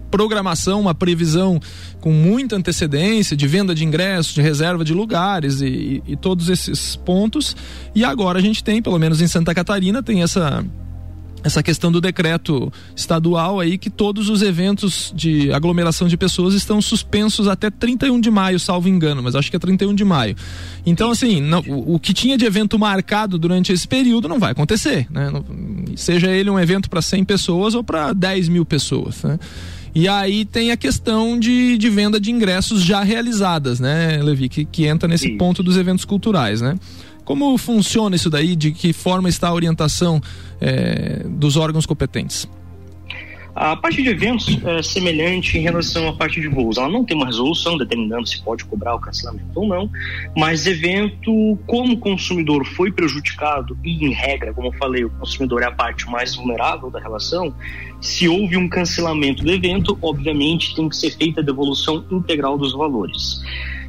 programação, 0.09 0.79
uma 0.79 0.95
previsão 0.95 1.59
com 1.99 2.13
muita 2.13 2.55
antecedência 2.55 3.35
de 3.35 3.45
venda 3.45 3.75
de 3.75 3.83
ingressos, 3.83 4.33
de 4.33 4.41
reserva 4.41 4.85
de 4.85 4.93
lugares 4.93 5.59
e, 5.59 5.65
e, 6.07 6.13
e 6.13 6.15
todos 6.15 6.47
esses 6.47 6.95
pontos. 6.95 7.57
E 7.93 8.05
agora 8.05 8.39
a 8.39 8.41
gente 8.41 8.63
tem, 8.63 8.81
pelo 8.81 8.97
menos 8.97 9.19
em 9.19 9.27
Santa 9.27 9.53
Catarina, 9.53 10.01
tem 10.01 10.23
essa 10.23 10.63
essa 11.43 11.61
questão 11.61 11.91
do 11.91 11.99
decreto 11.99 12.71
estadual 12.95 13.59
aí 13.59 13.77
que 13.77 13.89
todos 13.89 14.29
os 14.29 14.41
eventos 14.41 15.13
de 15.15 15.51
aglomeração 15.51 16.07
de 16.07 16.15
pessoas 16.15 16.53
estão 16.53 16.81
suspensos 16.81 17.47
até 17.47 17.69
31 17.69 18.19
de 18.19 18.31
maio, 18.31 18.59
salvo 18.59 18.87
engano, 18.87 19.21
mas 19.21 19.35
acho 19.35 19.49
que 19.49 19.55
é 19.55 19.59
31 19.59 19.93
de 19.93 20.05
maio. 20.05 20.35
Então, 20.85 21.11
assim, 21.11 21.41
não, 21.41 21.59
o, 21.67 21.95
o, 21.95 21.99
que 21.99 22.13
tinha 22.13 22.37
de 22.37 22.45
evento 22.45 22.79
marcado 22.79 23.37
durante 23.37 23.71
esse 23.73 23.87
período 23.87 24.27
não 24.27 24.39
vai 24.39 24.51
acontecer, 24.51 25.07
né? 25.11 25.29
Não, 25.29 25.43
seja 25.95 26.31
ele 26.31 26.49
um 26.49 26.59
evento 26.59 26.89
para 26.89 27.01
100 27.01 27.25
pessoas 27.25 27.75
ou 27.75 27.83
para 27.83 28.13
10 28.13 28.49
mil 28.49 28.65
pessoas, 28.65 29.23
né? 29.23 29.37
E 29.95 30.07
aí 30.07 30.43
tem 30.43 30.71
a 30.71 30.77
questão 30.77 31.39
de, 31.39 31.77
de 31.77 31.89
venda 31.89 32.19
de 32.19 32.31
ingressos 32.31 32.81
já 32.81 33.03
realizadas, 33.03 33.79
né, 33.79 34.19
Levi, 34.23 34.49
que, 34.49 34.65
que 34.65 34.85
entra 34.87 35.07
nesse 35.07 35.27
Sim. 35.27 35.37
ponto 35.37 35.61
dos 35.61 35.77
eventos 35.77 36.03
culturais, 36.03 36.61
né? 36.61 36.75
Como 37.23 37.57
funciona 37.57 38.15
isso 38.15 38.29
daí? 38.29 38.55
De 38.55 38.71
que 38.71 38.93
forma 38.93 39.29
está 39.29 39.49
a 39.49 39.53
orientação 39.53 40.21
é, 40.59 41.23
dos 41.25 41.55
órgãos 41.55 41.85
competentes? 41.85 42.47
A 43.55 43.75
parte 43.75 44.01
de 44.01 44.09
eventos 44.09 44.57
é 44.65 44.81
semelhante 44.81 45.59
em 45.59 45.61
relação 45.61 46.07
à 46.07 46.13
parte 46.13 46.41
de 46.41 46.47
voos. 46.47 46.77
Ela 46.77 46.89
não 46.89 47.05
tem 47.05 47.15
uma 47.15 47.27
resolução 47.27 47.77
determinando 47.77 48.27
se 48.27 48.41
pode 48.41 48.65
cobrar 48.65 48.95
o 48.95 48.99
cancelamento 48.99 49.47
ou 49.53 49.67
não, 49.67 49.89
mas 50.35 50.65
evento, 50.65 51.57
como 51.67 51.93
o 51.93 51.97
consumidor 51.97 52.65
foi 52.65 52.91
prejudicado, 52.91 53.77
e 53.83 54.03
em 54.03 54.11
regra, 54.11 54.51
como 54.53 54.69
eu 54.69 54.73
falei, 54.73 55.05
o 55.05 55.09
consumidor 55.11 55.61
é 55.61 55.65
a 55.67 55.71
parte 55.71 56.09
mais 56.09 56.35
vulnerável 56.35 56.89
da 56.89 56.99
relação, 56.99 57.53
se 58.01 58.27
houve 58.27 58.57
um 58.57 58.67
cancelamento 58.67 59.43
do 59.43 59.51
evento, 59.51 59.97
obviamente 60.01 60.75
tem 60.75 60.89
que 60.89 60.97
ser 60.97 61.11
feita 61.11 61.41
a 61.41 61.43
devolução 61.43 62.03
integral 62.11 62.57
dos 62.57 62.73
valores. 62.73 63.39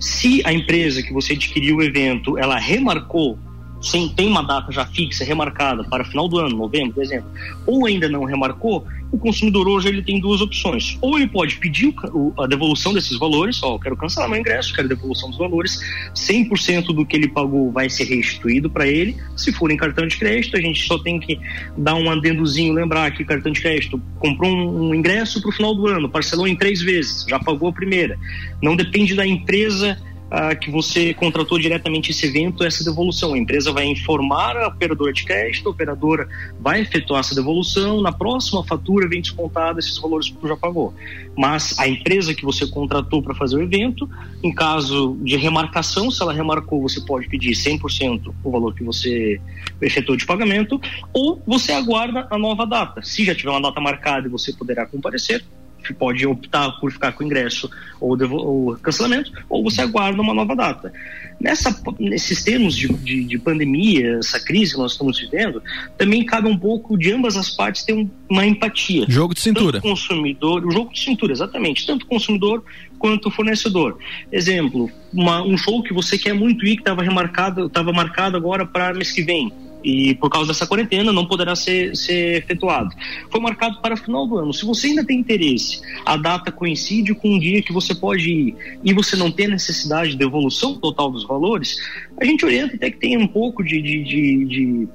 Se 0.04 0.42
a 0.44 0.52
empresa 0.52 1.02
que 1.02 1.14
você 1.14 1.32
adquiriu 1.32 1.76
o 1.76 1.82
evento, 1.82 2.36
ela 2.36 2.58
remarcou 2.58 3.38
sem 3.84 4.08
tem 4.08 4.28
uma 4.28 4.42
data 4.42 4.72
já 4.72 4.86
fixa, 4.86 5.24
remarcada 5.24 5.84
para 5.84 6.04
final 6.04 6.26
do 6.26 6.38
ano, 6.38 6.56
novembro, 6.56 7.00
dezembro, 7.00 7.26
ou 7.66 7.86
ainda 7.86 8.08
não 8.08 8.24
remarcou, 8.24 8.86
o 9.12 9.18
consumidor 9.18 9.68
hoje 9.68 9.88
ele 9.88 10.02
tem 10.02 10.18
duas 10.18 10.40
opções. 10.40 10.98
Ou 11.00 11.16
ele 11.16 11.28
pode 11.28 11.56
pedir 11.58 11.94
o, 12.12 12.32
a 12.38 12.46
devolução 12.46 12.92
desses 12.92 13.16
valores, 13.16 13.62
ó, 13.62 13.78
quero 13.78 13.96
cancelar 13.96 14.28
meu 14.28 14.40
ingresso, 14.40 14.74
quero 14.74 14.88
devolução 14.88 15.28
dos 15.30 15.38
valores, 15.38 15.78
100% 16.14 16.86
do 16.86 17.06
que 17.06 17.16
ele 17.16 17.28
pagou 17.28 17.70
vai 17.70 17.88
ser 17.88 18.04
restituído 18.04 18.68
para 18.68 18.88
ele. 18.88 19.16
Se 19.36 19.52
for 19.52 19.70
em 19.70 19.76
cartão 19.76 20.06
de 20.06 20.16
crédito, 20.16 20.56
a 20.56 20.60
gente 20.60 20.84
só 20.84 20.98
tem 20.98 21.20
que 21.20 21.38
dar 21.76 21.94
um 21.94 22.10
adendozinho, 22.10 22.72
lembrar 22.72 23.12
que 23.12 23.24
cartão 23.24 23.52
de 23.52 23.60
crédito 23.60 24.02
comprou 24.18 24.50
um 24.50 24.94
ingresso 24.94 25.40
para 25.40 25.50
o 25.50 25.52
final 25.52 25.74
do 25.74 25.86
ano, 25.86 26.08
parcelou 26.08 26.48
em 26.48 26.56
três 26.56 26.80
vezes, 26.80 27.24
já 27.28 27.38
pagou 27.38 27.68
a 27.68 27.72
primeira. 27.72 28.18
Não 28.60 28.74
depende 28.74 29.14
da 29.14 29.26
empresa 29.26 29.96
ah, 30.36 30.52
que 30.52 30.68
você 30.68 31.14
contratou 31.14 31.60
diretamente 31.60 32.10
esse 32.10 32.26
evento, 32.26 32.64
essa 32.64 32.82
devolução. 32.82 33.34
A 33.34 33.38
empresa 33.38 33.70
vai 33.70 33.84
informar 33.84 34.56
a 34.56 34.66
operadora 34.66 35.12
de 35.12 35.24
crédito, 35.24 35.68
a 35.68 35.70
operadora 35.70 36.28
vai 36.58 36.80
efetuar 36.80 37.20
essa 37.20 37.36
devolução, 37.36 38.02
na 38.02 38.10
próxima 38.10 38.64
fatura 38.64 39.08
vem 39.08 39.20
descontado 39.22 39.78
esses 39.78 39.96
valores 39.96 40.28
que 40.30 40.34
você 40.34 40.48
já 40.48 40.56
pagou. 40.56 40.92
Mas 41.36 41.78
a 41.78 41.86
empresa 41.86 42.34
que 42.34 42.44
você 42.44 42.66
contratou 42.66 43.22
para 43.22 43.32
fazer 43.32 43.54
o 43.54 43.62
evento, 43.62 44.10
em 44.42 44.52
caso 44.52 45.16
de 45.22 45.36
remarcação, 45.36 46.10
se 46.10 46.20
ela 46.20 46.32
remarcou, 46.32 46.82
você 46.82 47.00
pode 47.00 47.28
pedir 47.28 47.52
100% 47.52 48.34
o 48.42 48.50
valor 48.50 48.74
que 48.74 48.82
você 48.82 49.40
efetuou 49.80 50.16
de 50.16 50.26
pagamento, 50.26 50.80
ou 51.12 51.40
você 51.46 51.70
aguarda 51.70 52.26
a 52.28 52.36
nova 52.36 52.66
data. 52.66 53.02
Se 53.02 53.24
já 53.24 53.36
tiver 53.36 53.50
uma 53.50 53.62
data 53.62 53.80
marcada 53.80 54.26
e 54.26 54.30
você 54.30 54.52
poderá 54.52 54.84
comparecer, 54.84 55.44
pode 55.92 56.26
optar 56.26 56.70
por 56.80 56.92
ficar 56.92 57.12
com 57.12 57.24
ingresso 57.24 57.70
ou, 58.00 58.16
ou 58.32 58.76
cancelamento, 58.76 59.32
ou 59.48 59.62
você 59.62 59.82
aguarda 59.82 60.20
uma 60.20 60.32
nova 60.32 60.54
data. 60.54 60.92
Nessa, 61.40 61.76
nesses 61.98 62.42
termos 62.42 62.76
de, 62.76 62.88
de, 62.88 63.24
de, 63.24 63.38
pandemia, 63.38 64.18
essa 64.18 64.38
crise 64.38 64.72
que 64.72 64.78
nós 64.78 64.92
estamos 64.92 65.18
vivendo, 65.18 65.62
também 65.98 66.24
cabe 66.24 66.48
um 66.48 66.56
pouco 66.56 66.96
de 66.96 67.12
ambas 67.12 67.36
as 67.36 67.50
partes 67.50 67.82
ter 67.82 67.92
um, 67.92 68.08
uma 68.30 68.46
empatia. 68.46 69.04
Jogo 69.08 69.34
de 69.34 69.40
cintura. 69.40 69.80
Tanto 69.80 69.90
consumidor, 69.90 70.64
o 70.64 70.70
jogo 70.70 70.92
de 70.92 71.00
cintura, 71.00 71.32
exatamente. 71.32 71.86
Tanto 71.86 72.06
consumidor 72.06 72.64
quanto 72.98 73.30
fornecedor. 73.30 73.98
Exemplo, 74.30 74.90
uma, 75.12 75.42
um 75.42 75.58
show 75.58 75.82
que 75.82 75.92
você 75.92 76.16
quer 76.16 76.32
muito 76.32 76.64
ir, 76.64 76.76
que 76.76 76.82
estava 76.82 77.02
remarcado, 77.02 77.66
estava 77.66 77.92
marcado 77.92 78.36
agora 78.36 78.64
para 78.64 78.94
mês 78.94 79.10
que 79.10 79.22
vem 79.22 79.52
e 79.84 80.14
por 80.14 80.30
causa 80.30 80.48
dessa 80.48 80.66
quarentena 80.66 81.12
não 81.12 81.26
poderá 81.26 81.54
ser, 81.54 81.94
ser 81.94 82.38
efetuado. 82.38 82.90
Foi 83.30 83.40
marcado 83.40 83.80
para 83.80 83.94
o 83.94 83.96
final 83.96 84.26
do 84.26 84.38
ano. 84.38 84.52
Se 84.52 84.64
você 84.64 84.88
ainda 84.88 85.04
tem 85.04 85.20
interesse, 85.20 85.80
a 86.04 86.16
data 86.16 86.50
coincide 86.50 87.14
com 87.14 87.34
um 87.34 87.38
dia 87.38 87.62
que 87.62 87.72
você 87.72 87.94
pode 87.94 88.30
ir 88.30 88.56
e 88.82 88.94
você 88.94 89.14
não 89.14 89.30
tem 89.30 89.46
necessidade 89.46 90.12
de 90.12 90.16
devolução 90.16 90.74
total 90.74 91.10
dos 91.10 91.24
valores, 91.26 91.76
a 92.18 92.24
gente 92.24 92.44
orienta 92.44 92.76
até 92.76 92.90
que 92.90 92.98
tenha 92.98 93.18
um 93.18 93.26
pouco 93.26 93.62
de, 93.62 93.80
de, 93.82 94.02
de, 94.02 94.44
de 94.46 94.88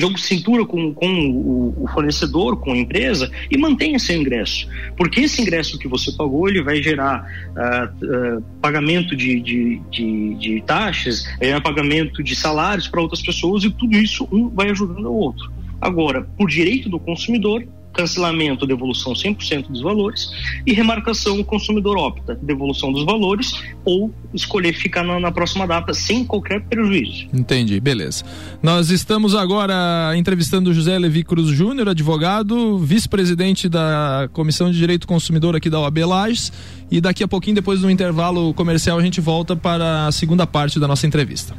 jogo 0.00 0.14
de 0.14 0.22
cintura 0.22 0.64
com, 0.64 0.92
com 0.92 1.06
o, 1.06 1.84
o, 1.84 1.88
fornecedor, 1.88 2.56
com 2.58 2.72
a 2.72 2.76
empresa 2.76 3.30
e 3.50 3.56
mantenha 3.56 3.98
seu 3.98 4.16
ingresso. 4.16 4.68
Porque 4.96 5.20
esse 5.20 5.40
ingresso 5.40 5.78
que 5.78 5.88
você 5.88 6.12
pagou, 6.12 6.48
ele 6.48 6.62
vai 6.62 6.82
gerar 6.82 7.26
uh, 7.56 8.38
uh, 8.38 8.42
pagamento 8.60 9.16
de, 9.16 9.40
de, 9.40 9.80
de, 9.90 10.34
de 10.34 10.62
taxas, 10.66 11.24
é, 11.40 11.58
pagamento 11.60 12.22
de 12.22 12.36
salários 12.36 12.88
para 12.88 13.00
outras 13.00 13.22
pessoas 13.22 13.64
e 13.64 13.70
tudo 13.70 13.96
isso 13.96 14.28
um 14.30 14.48
vai 14.48 14.70
ajudando 14.70 15.06
o 15.06 15.14
outro. 15.14 15.50
Agora, 15.80 16.22
por 16.36 16.48
direito 16.48 16.88
do 16.88 16.98
consumidor, 16.98 17.66
cancelamento, 17.96 18.66
devolução 18.66 19.14
100% 19.14 19.68
dos 19.68 19.80
valores 19.80 20.30
e 20.66 20.72
remarcação, 20.72 21.40
o 21.40 21.44
consumidor 21.44 21.96
opta, 21.96 22.38
devolução 22.42 22.92
dos 22.92 23.04
valores 23.04 23.52
ou 23.84 24.12
escolher 24.34 24.74
ficar 24.74 25.02
na, 25.02 25.18
na, 25.18 25.32
próxima 25.32 25.66
data 25.66 25.94
sem 25.94 26.24
qualquer 26.24 26.60
prejuízo. 26.62 27.26
Entendi, 27.32 27.80
beleza. 27.80 28.24
Nós 28.62 28.90
estamos 28.90 29.34
agora 29.34 30.12
entrevistando 30.16 30.74
José 30.74 30.98
Levi 30.98 31.24
Cruz 31.24 31.48
Júnior, 31.48 31.88
advogado, 31.88 32.78
vice-presidente 32.78 33.68
da 33.68 34.28
Comissão 34.32 34.70
de 34.70 34.76
Direito 34.76 35.06
Consumidor 35.06 35.56
aqui 35.56 35.70
da 35.70 35.80
OAB 35.80 35.98
Lages 35.98 36.52
e 36.90 37.00
daqui 37.00 37.24
a 37.24 37.28
pouquinho, 37.28 37.54
depois 37.54 37.80
do 37.80 37.90
intervalo 37.90 38.52
comercial, 38.54 38.98
a 38.98 39.02
gente 39.02 39.20
volta 39.20 39.56
para 39.56 40.06
a 40.06 40.12
segunda 40.12 40.46
parte 40.46 40.78
da 40.78 40.86
nossa 40.86 41.06
entrevista. 41.06 41.54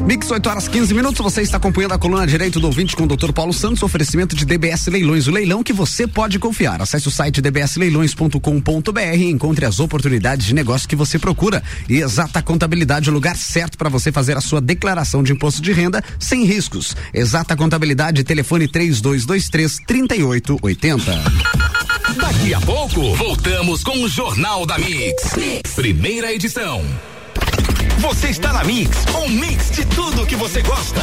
Mix 0.00 0.30
8 0.30 0.48
horas 0.48 0.68
15 0.68 0.94
minutos, 0.94 1.20
você 1.20 1.42
está 1.42 1.58
acompanhando 1.58 1.92
a 1.92 1.98
coluna 1.98 2.26
Direito 2.26 2.58
do 2.58 2.66
Ouvinte 2.66 2.96
com 2.96 3.04
o 3.04 3.06
Dr. 3.06 3.32
Paulo 3.32 3.52
Santos, 3.52 3.82
oferecimento 3.82 4.34
de 4.34 4.44
DBS 4.44 4.88
Leilões, 4.88 5.28
o 5.28 5.30
leilão 5.30 5.62
que 5.62 5.71
você 5.72 6.06
pode 6.06 6.38
confiar. 6.38 6.80
Acesse 6.80 7.08
o 7.08 7.10
site 7.10 7.40
dbsleilões.com.br 7.40 9.16
e 9.16 9.30
encontre 9.30 9.64
as 9.64 9.80
oportunidades 9.80 10.46
de 10.46 10.54
negócio 10.54 10.88
que 10.88 10.96
você 10.96 11.18
procura. 11.18 11.62
E 11.88 12.00
Exata 12.00 12.42
Contabilidade, 12.42 13.10
o 13.10 13.12
lugar 13.12 13.36
certo 13.36 13.78
para 13.78 13.88
você 13.88 14.12
fazer 14.12 14.36
a 14.36 14.40
sua 14.40 14.60
declaração 14.60 15.22
de 15.22 15.32
imposto 15.32 15.62
de 15.62 15.72
renda 15.72 16.02
sem 16.18 16.44
riscos. 16.44 16.96
Exata 17.12 17.56
Contabilidade, 17.56 18.24
telefone 18.24 18.68
3223 18.68 19.78
3880. 19.86 21.22
Daqui 22.16 22.54
a 22.54 22.60
pouco, 22.60 23.14
voltamos 23.14 23.82
com 23.82 24.02
o 24.02 24.08
Jornal 24.08 24.66
da 24.66 24.78
mix. 24.78 25.30
Primeira 25.74 26.32
edição. 26.32 26.84
Você 27.98 28.28
está 28.28 28.52
na 28.52 28.64
Mix, 28.64 28.96
um 29.14 29.28
mix 29.28 29.70
de 29.70 29.84
tudo 29.86 30.26
que 30.26 30.34
você 30.34 30.60
gosta. 30.62 31.02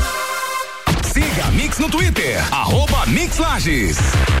Siga 1.13 1.47
a 1.47 1.51
Mix 1.51 1.77
no 1.79 1.89
Twitter, 1.89 2.37
arroba 2.51 3.05
Mix 3.07 3.37
Lages. 3.37 4.40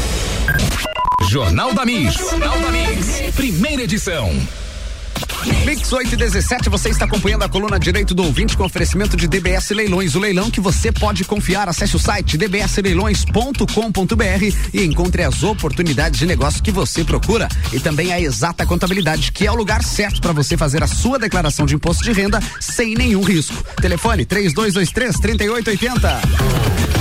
Jornal 1.31 1.73
da 1.73 1.85
Mix. 1.85 2.15
Jornal 2.15 2.59
da 2.59 2.71
Mix. 2.71 3.33
Primeira 3.37 3.83
edição. 3.83 4.29
Mix 5.65 5.93
8 5.93 6.13
e 6.13 6.17
17, 6.17 6.67
você 6.67 6.89
está 6.89 7.05
acompanhando 7.05 7.43
a 7.43 7.49
coluna 7.49 7.79
Direito 7.79 8.13
do 8.13 8.21
Ouvinte 8.21 8.57
com 8.57 8.65
oferecimento 8.65 9.15
de 9.15 9.29
DBS 9.29 9.69
Leilões, 9.69 10.13
o 10.13 10.19
leilão 10.19 10.51
que 10.51 10.59
você 10.59 10.91
pode 10.91 11.23
confiar. 11.23 11.69
Acesse 11.69 11.95
o 11.95 11.99
site 11.99 12.37
dbsleilões.com.br 12.37 14.57
e 14.73 14.83
encontre 14.83 15.23
as 15.23 15.41
oportunidades 15.41 16.19
de 16.19 16.25
negócio 16.25 16.61
que 16.61 16.69
você 16.69 17.05
procura 17.05 17.47
e 17.71 17.79
também 17.79 18.11
a 18.11 18.19
exata 18.19 18.65
contabilidade, 18.65 19.31
que 19.31 19.47
é 19.47 19.51
o 19.53 19.55
lugar 19.55 19.83
certo 19.83 20.19
para 20.19 20.33
você 20.33 20.57
fazer 20.57 20.83
a 20.83 20.87
sua 20.87 21.17
declaração 21.17 21.65
de 21.65 21.75
imposto 21.75 22.03
de 22.03 22.11
renda 22.11 22.41
sem 22.59 22.93
nenhum 22.93 23.21
risco. 23.21 23.55
Telefone 23.79 24.25
3223 24.25 25.17
3880. 25.17 27.00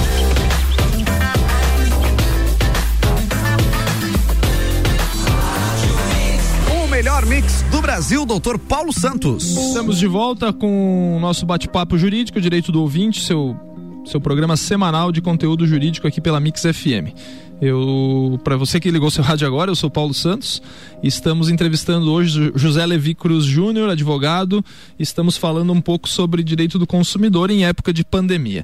Melhor 7.00 7.24
mix 7.24 7.62
do 7.70 7.80
Brasil, 7.80 8.26
doutor 8.26 8.58
Paulo 8.58 8.92
Santos. 8.92 9.56
Estamos 9.56 9.98
de 9.98 10.06
volta 10.06 10.52
com 10.52 11.16
o 11.16 11.18
nosso 11.18 11.46
bate-papo 11.46 11.96
jurídico, 11.96 12.38
Direito 12.38 12.70
do 12.70 12.82
Ouvinte, 12.82 13.22
seu, 13.24 13.56
seu 14.04 14.20
programa 14.20 14.54
semanal 14.54 15.10
de 15.10 15.22
conteúdo 15.22 15.66
jurídico 15.66 16.06
aqui 16.06 16.20
pela 16.20 16.38
Mix 16.38 16.60
FM. 16.60 17.16
Eu, 17.58 18.38
para 18.44 18.54
você 18.58 18.78
que 18.78 18.90
ligou 18.90 19.10
seu 19.10 19.24
rádio 19.24 19.46
agora, 19.46 19.70
eu 19.70 19.74
sou 19.74 19.88
Paulo 19.88 20.12
Santos. 20.12 20.60
Estamos 21.02 21.48
entrevistando 21.48 22.12
hoje 22.12 22.52
José 22.54 22.84
Levi 22.84 23.14
Cruz 23.14 23.46
Júnior, 23.46 23.88
advogado. 23.88 24.62
Estamos 24.98 25.38
falando 25.38 25.72
um 25.72 25.80
pouco 25.80 26.06
sobre 26.06 26.42
direito 26.42 26.78
do 26.78 26.86
consumidor 26.86 27.50
em 27.50 27.64
época 27.64 27.94
de 27.94 28.04
pandemia. 28.04 28.62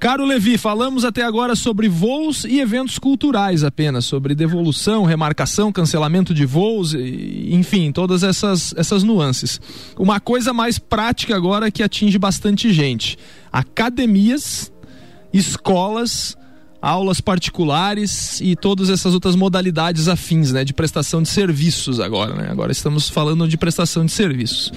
Caro 0.00 0.24
Levi, 0.24 0.56
falamos 0.56 1.04
até 1.04 1.22
agora 1.22 1.54
sobre 1.54 1.86
voos 1.86 2.46
e 2.46 2.58
eventos 2.58 2.98
culturais 2.98 3.62
apenas, 3.62 4.06
sobre 4.06 4.34
devolução, 4.34 5.04
remarcação, 5.04 5.70
cancelamento 5.70 6.32
de 6.32 6.46
voos, 6.46 6.94
enfim, 6.94 7.92
todas 7.92 8.22
essas, 8.22 8.72
essas 8.78 9.02
nuances. 9.02 9.60
Uma 9.98 10.18
coisa 10.18 10.54
mais 10.54 10.78
prática 10.78 11.36
agora 11.36 11.70
que 11.70 11.82
atinge 11.82 12.18
bastante 12.18 12.72
gente: 12.72 13.18
academias, 13.52 14.72
escolas, 15.34 16.34
aulas 16.80 17.20
particulares 17.20 18.40
e 18.40 18.56
todas 18.56 18.88
essas 18.88 19.12
outras 19.12 19.36
modalidades 19.36 20.08
afins, 20.08 20.50
né, 20.50 20.64
de 20.64 20.72
prestação 20.72 21.22
de 21.22 21.28
serviços 21.28 22.00
agora, 22.00 22.34
né? 22.34 22.48
Agora 22.50 22.72
estamos 22.72 23.10
falando 23.10 23.46
de 23.46 23.58
prestação 23.58 24.06
de 24.06 24.12
serviços. 24.12 24.72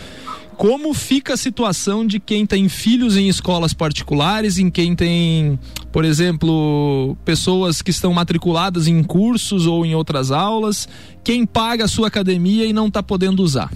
Como 0.57 0.93
fica 0.93 1.33
a 1.33 1.38
situação 1.38 2.05
de 2.05 2.19
quem 2.19 2.45
tem 2.45 2.69
filhos 2.69 3.17
em 3.17 3.27
escolas 3.27 3.74
particulares, 3.74 4.57
em 4.57 4.69
quem 4.69 4.95
tem, 4.95 5.60
por 5.91 6.05
exemplo, 6.05 7.17
pessoas 7.25 7.81
que 7.81 7.91
estão 7.91 8.13
matriculadas 8.13 8.88
em 8.88 9.03
cursos 9.03 9.65
ou 9.65 9.86
em 9.86 9.95
outras 9.95 10.31
aulas, 10.31 10.88
quem 11.24 11.45
paga 11.45 11.86
a 11.86 11.88
sua 11.88 12.07
academia 12.07 12.65
e 12.65 12.74
não 12.74 12.88
está 12.88 13.01
podendo 13.01 13.43
usar? 13.43 13.72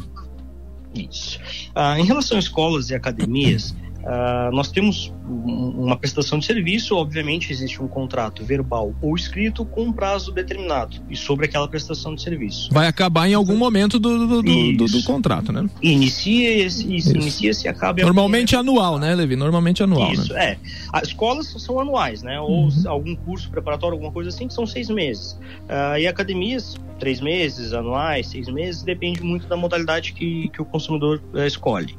Isso. 0.94 1.40
Ah, 1.76 2.00
em 2.00 2.06
relação 2.06 2.38
a 2.38 2.40
escolas 2.40 2.90
e 2.90 2.96
academias, 2.96 3.76
Uh, 4.08 4.56
nós 4.56 4.72
temos 4.72 5.14
uma 5.28 5.98
prestação 5.98 6.40
de 6.40 6.46
serviço, 6.46 6.96
obviamente 6.96 7.52
existe 7.52 7.82
um 7.84 7.90
contrato 7.90 8.46
verbal 8.46 8.96
ou 9.02 9.14
escrito 9.16 9.66
com 9.66 9.84
um 9.84 9.92
prazo 9.92 10.32
determinado 10.32 10.96
e 11.10 11.16
sobre 11.16 11.46
aquela 11.46 11.68
prestação 11.68 12.16
de 12.16 12.22
serviço. 12.22 12.70
Vai 12.72 12.88
acabar 12.88 13.28
em 13.28 13.34
algum 13.34 13.58
momento 13.58 14.00
do, 14.00 14.26
do, 14.26 14.42
do, 14.42 14.86
do, 14.86 15.04
contrato, 15.04 15.52
né? 15.52 15.70
Inicia 15.82 16.70
se 16.70 16.86
inicia 16.86 17.54
se 17.54 17.68
acaba. 17.68 18.02
Normalmente 18.02 18.56
anual, 18.56 18.98
né, 18.98 19.14
Levi? 19.14 19.36
Normalmente 19.36 19.84
anual. 19.84 20.14
Isso, 20.14 20.32
né? 20.32 20.52
é. 20.52 20.58
As 20.94 21.10
escolas 21.10 21.48
são 21.58 21.78
anuais, 21.78 22.24
né? 22.24 22.40
Ou 22.40 22.68
uhum. 22.68 22.72
algum 22.86 23.14
curso 23.14 23.50
preparatório, 23.50 23.96
alguma 23.96 24.12
coisa 24.12 24.30
assim, 24.30 24.48
que 24.48 24.54
são 24.54 24.66
seis 24.66 24.90
meses. 24.90 25.34
Uh, 25.64 25.98
e 26.00 26.08
academias, 26.08 26.78
três 26.98 27.20
meses, 27.20 27.74
anuais, 27.74 28.28
seis 28.28 28.48
meses, 28.48 28.84
depende 28.84 29.22
muito 29.22 29.48
da 29.48 29.58
modalidade 29.58 30.14
que, 30.14 30.50
que 30.50 30.62
o 30.62 30.66
consumidor 30.66 31.22
uh, 31.34 31.46
escolhe. 31.46 31.94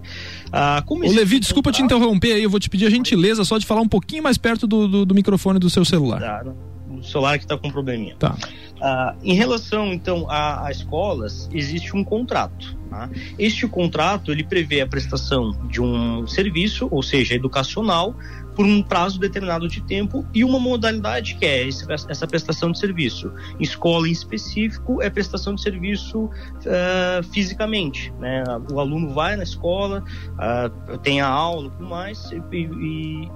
Ah, 0.51 0.83
Ô, 0.87 0.97
Levi, 0.97 1.39
desculpa 1.39 1.71
te 1.71 1.83
interromper 1.83 1.98
aí, 2.25 2.43
eu 2.43 2.51
vou 2.51 2.61
te 2.61 2.69
pedir 2.69 2.87
a 2.87 2.91
gentileza 2.91 3.45
só 3.45 3.59
de 3.59 3.67
falar 3.67 3.81
um 3.81 3.89
pouquinho 3.89 4.23
mais 4.23 4.39
perto 4.39 4.67
do, 4.67 4.89
do, 4.89 5.07
do 5.07 5.15
microfone 5.15 5.59
do 5.59 5.71
seu 5.71 5.85
celular. 5.85 6.21
Tá, 6.21 6.53
o 6.91 7.03
celular 7.03 7.39
que 7.39 7.45
está 7.45 7.57
com 7.57 7.71
probleminha. 7.71 8.17
Tá. 8.19 8.37
Ah, 8.81 9.15
em 9.23 9.35
relação, 9.35 9.93
então, 9.93 10.27
a, 10.31 10.67
a 10.67 10.71
escolas, 10.71 11.49
existe 11.53 11.97
um 11.97 12.05
contrato. 12.05 12.77
Tá? 12.91 13.09
Este 13.39 13.67
contrato, 13.67 14.33
ele 14.33 14.45
prevê 14.45 14.81
a 14.81 14.87
prestação 14.87 15.53
de 15.69 15.81
um 15.81 16.27
serviço, 16.27 16.89
ou 16.91 17.03
seja, 17.03 17.35
educacional, 17.35 18.15
por 18.59 18.67
um 18.67 18.83
prazo 18.83 19.21
determinado 19.21 19.69
de 19.69 19.81
tempo 19.81 20.27
e 20.35 20.43
uma 20.43 20.59
modalidade 20.59 21.37
que 21.37 21.47
é 21.47 21.69
essa 21.69 22.27
prestação 22.27 22.73
de 22.73 22.81
serviço. 22.81 23.33
Escola 23.61 24.09
em 24.09 24.11
específico 24.11 25.01
é 25.01 25.09
prestação 25.09 25.55
de 25.55 25.63
serviço 25.63 26.25
uh, 26.25 27.23
fisicamente. 27.33 28.13
Né? 28.19 28.43
O 28.73 28.81
aluno 28.81 29.15
vai 29.15 29.37
na 29.37 29.45
escola, 29.45 30.03
uh, 30.33 30.99
tem 30.99 31.21
a 31.21 31.29
aula 31.29 31.71
tudo 31.71 31.89
mais, 31.89 32.33
e, 32.33 32.43
e, 32.53 33.31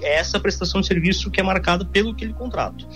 e 0.00 0.04
é 0.04 0.16
essa 0.16 0.40
prestação 0.40 0.80
de 0.80 0.88
serviço 0.88 1.30
que 1.30 1.38
é 1.38 1.44
marcada 1.44 1.84
pelo 1.84 2.10
aquele 2.10 2.32
contrato. 2.32 2.88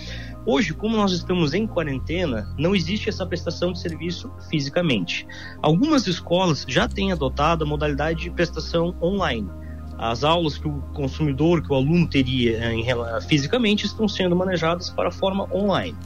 Hoje, 0.45 0.73
como 0.73 0.97
nós 0.97 1.13
estamos 1.13 1.53
em 1.53 1.65
quarentena, 1.65 2.53
não 2.57 2.75
existe 2.75 3.07
essa 3.07 3.25
prestação 3.25 3.71
de 3.71 3.79
serviço 3.79 4.29
fisicamente. 4.49 5.25
Algumas 5.61 6.05
escolas 6.05 6.65
já 6.67 6.85
têm 6.89 7.13
adotado 7.13 7.63
a 7.63 7.67
modalidade 7.67 8.23
de 8.23 8.29
prestação 8.29 8.93
online 9.01 9.49
as 9.97 10.23
aulas 10.23 10.57
que 10.57 10.67
o 10.67 10.81
consumidor, 10.93 11.61
que 11.61 11.71
o 11.71 11.75
aluno 11.75 12.07
teria 12.07 12.57
eh, 12.57 12.73
em, 12.73 12.85
fisicamente, 13.27 13.85
estão 13.85 14.07
sendo 14.07 14.35
manejadas 14.35 14.89
para 14.89 15.11
forma 15.11 15.47
online. 15.53 15.97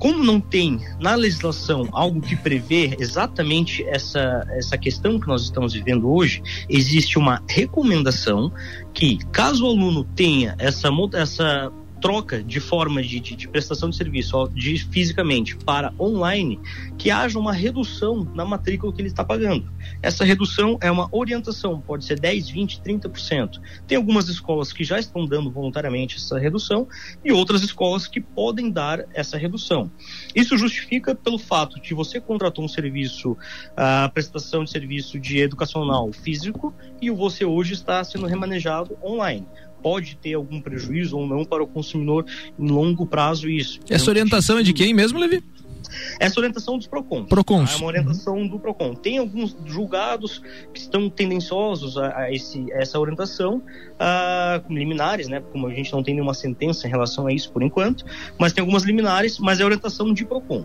Como 0.00 0.24
não 0.24 0.40
tem 0.40 0.80
na 0.98 1.14
legislação 1.14 1.86
algo 1.92 2.22
que 2.22 2.34
prevê 2.34 2.96
exatamente 2.98 3.84
essa, 3.84 4.46
essa 4.48 4.78
questão 4.78 5.20
que 5.20 5.28
nós 5.28 5.42
estamos 5.42 5.74
vivendo 5.74 6.10
hoje, 6.10 6.42
existe 6.70 7.18
uma 7.18 7.42
recomendação 7.46 8.50
que, 8.94 9.18
caso 9.30 9.66
o 9.66 9.68
aluno 9.68 10.02
tenha 10.02 10.54
essa, 10.58 10.88
essa 11.12 11.70
troca 12.00 12.42
de 12.42 12.60
forma 12.60 13.02
de, 13.02 13.20
de, 13.20 13.36
de, 13.36 13.48
prestação 13.48 13.90
de 13.90 13.96
serviço 13.96 14.48
de 14.54 14.78
fisicamente 14.78 15.56
para 15.56 15.92
online, 15.98 16.58
que 16.96 17.10
haja 17.10 17.38
uma 17.38 17.52
redução 17.52 18.26
na 18.34 18.44
matrícula 18.44 18.92
que 18.92 19.00
ele 19.00 19.08
está 19.08 19.24
pagando. 19.24 19.70
Essa 20.02 20.24
redução 20.24 20.78
é 20.80 20.90
uma 20.90 21.08
orientação, 21.12 21.80
pode 21.80 22.04
ser 22.04 22.18
10, 22.18 22.50
20, 22.50 22.80
30%. 22.82 23.60
Tem 23.86 23.96
algumas 23.96 24.28
escolas 24.28 24.72
que 24.72 24.84
já 24.84 24.98
estão 24.98 25.26
dando 25.26 25.50
voluntariamente 25.50 26.16
essa 26.16 26.38
redução 26.38 26.88
e 27.24 27.32
outras 27.32 27.62
escolas 27.62 28.06
que 28.06 28.20
podem 28.20 28.70
dar 28.70 29.04
essa 29.12 29.36
redução. 29.36 29.90
Isso 30.34 30.56
justifica 30.56 31.14
pelo 31.14 31.38
fato 31.38 31.80
de 31.80 31.94
você 31.94 32.20
contratou 32.20 32.64
um 32.64 32.68
serviço, 32.68 33.36
a 33.76 34.08
prestação 34.08 34.64
de 34.64 34.70
serviço 34.70 35.18
de 35.18 35.38
educacional 35.38 36.12
físico 36.12 36.74
e 37.00 37.10
você 37.10 37.44
hoje 37.44 37.74
está 37.74 38.02
sendo 38.04 38.26
remanejado 38.26 38.96
online 39.02 39.46
pode 39.82 40.16
ter 40.16 40.34
algum 40.34 40.60
prejuízo 40.60 41.16
ou 41.16 41.26
não 41.26 41.44
para 41.44 41.62
o 41.62 41.66
consumidor 41.66 42.24
em 42.58 42.68
longo 42.68 43.06
prazo 43.06 43.48
isso. 43.48 43.80
Essa 43.88 44.10
orientação 44.10 44.58
é 44.58 44.62
de 44.62 44.72
quem 44.72 44.94
mesmo, 44.94 45.18
Levi? 45.18 45.42
Essa 46.18 46.38
orientação 46.38 46.76
dos 46.76 46.86
PROCONs. 46.86 47.28
PROCONs. 47.28 47.70
Tá? 47.70 47.76
É 47.76 47.78
uma 47.78 47.86
orientação 47.86 48.46
do 48.46 48.58
PROCON. 48.58 48.94
Tem 48.94 49.18
alguns 49.18 49.56
julgados 49.64 50.40
que 50.72 50.80
estão 50.80 51.08
tendenciosos 51.08 51.96
a, 51.96 52.16
a, 52.16 52.32
esse, 52.32 52.72
a 52.72 52.78
essa 52.78 52.98
orientação, 52.98 53.56
uh, 53.56 54.72
liminares, 54.72 55.28
né? 55.28 55.42
Como 55.52 55.66
a 55.66 55.74
gente 55.74 55.92
não 55.92 56.02
tem 56.02 56.14
nenhuma 56.14 56.34
sentença 56.34 56.86
em 56.86 56.90
relação 56.90 57.26
a 57.26 57.32
isso 57.32 57.50
por 57.52 57.62
enquanto, 57.62 58.04
mas 58.38 58.52
tem 58.52 58.62
algumas 58.62 58.84
liminares, 58.84 59.38
mas 59.38 59.60
é 59.60 59.62
a 59.62 59.66
orientação 59.66 60.12
de 60.12 60.24
PROCON. 60.24 60.64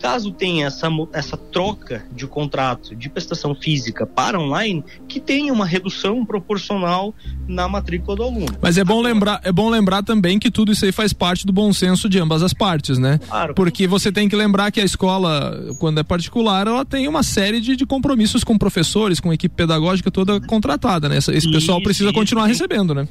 Caso 0.00 0.32
tenha 0.32 0.66
essa, 0.66 0.88
essa 1.12 1.36
troca 1.36 2.04
de 2.14 2.26
contrato 2.26 2.96
de 2.96 3.08
prestação 3.08 3.54
física 3.54 4.06
para 4.06 4.40
online, 4.40 4.82
que 5.06 5.20
tenha 5.20 5.52
uma 5.52 5.66
redução 5.66 6.24
proporcional 6.24 7.14
na 7.46 7.68
matrícula 7.68 8.16
do 8.16 8.22
aluno. 8.22 8.46
Mas 8.62 8.78
é 8.78 8.84
bom 8.84 9.00
lembrar, 9.00 9.40
é 9.44 9.52
bom 9.52 9.68
lembrar 9.68 10.02
também 10.02 10.38
que 10.38 10.50
tudo 10.50 10.72
isso 10.72 10.84
aí 10.84 10.92
faz 10.92 11.12
parte 11.12 11.46
do 11.46 11.52
bom 11.52 11.72
senso 11.72 12.08
de 12.08 12.18
ambas 12.18 12.42
as 12.42 12.54
partes, 12.54 12.98
né? 12.98 13.18
Claro. 13.28 13.54
Porque 13.54 13.86
você 13.86 14.10
tem 14.10 14.28
que 14.28 14.36
lembrar 14.36 14.70
que 14.70 14.80
a 14.80 14.84
escola, 14.84 15.74
quando 15.78 16.00
é 16.00 16.02
particular, 16.02 16.66
ela 16.66 16.84
tem 16.84 17.06
uma 17.06 17.22
série 17.22 17.60
de, 17.60 17.76
de 17.76 17.84
compromissos 17.84 18.42
com 18.42 18.56
professores, 18.56 19.20
com 19.20 19.32
equipe 19.32 19.54
pedagógica 19.54 20.10
toda 20.10 20.40
contratada, 20.40 21.08
né? 21.08 21.18
Esse, 21.18 21.30
esse 21.32 21.50
pessoal 21.50 21.82
precisa 21.82 22.12
continuar 22.12 22.46
recebendo, 22.46 22.94
né? 22.94 23.06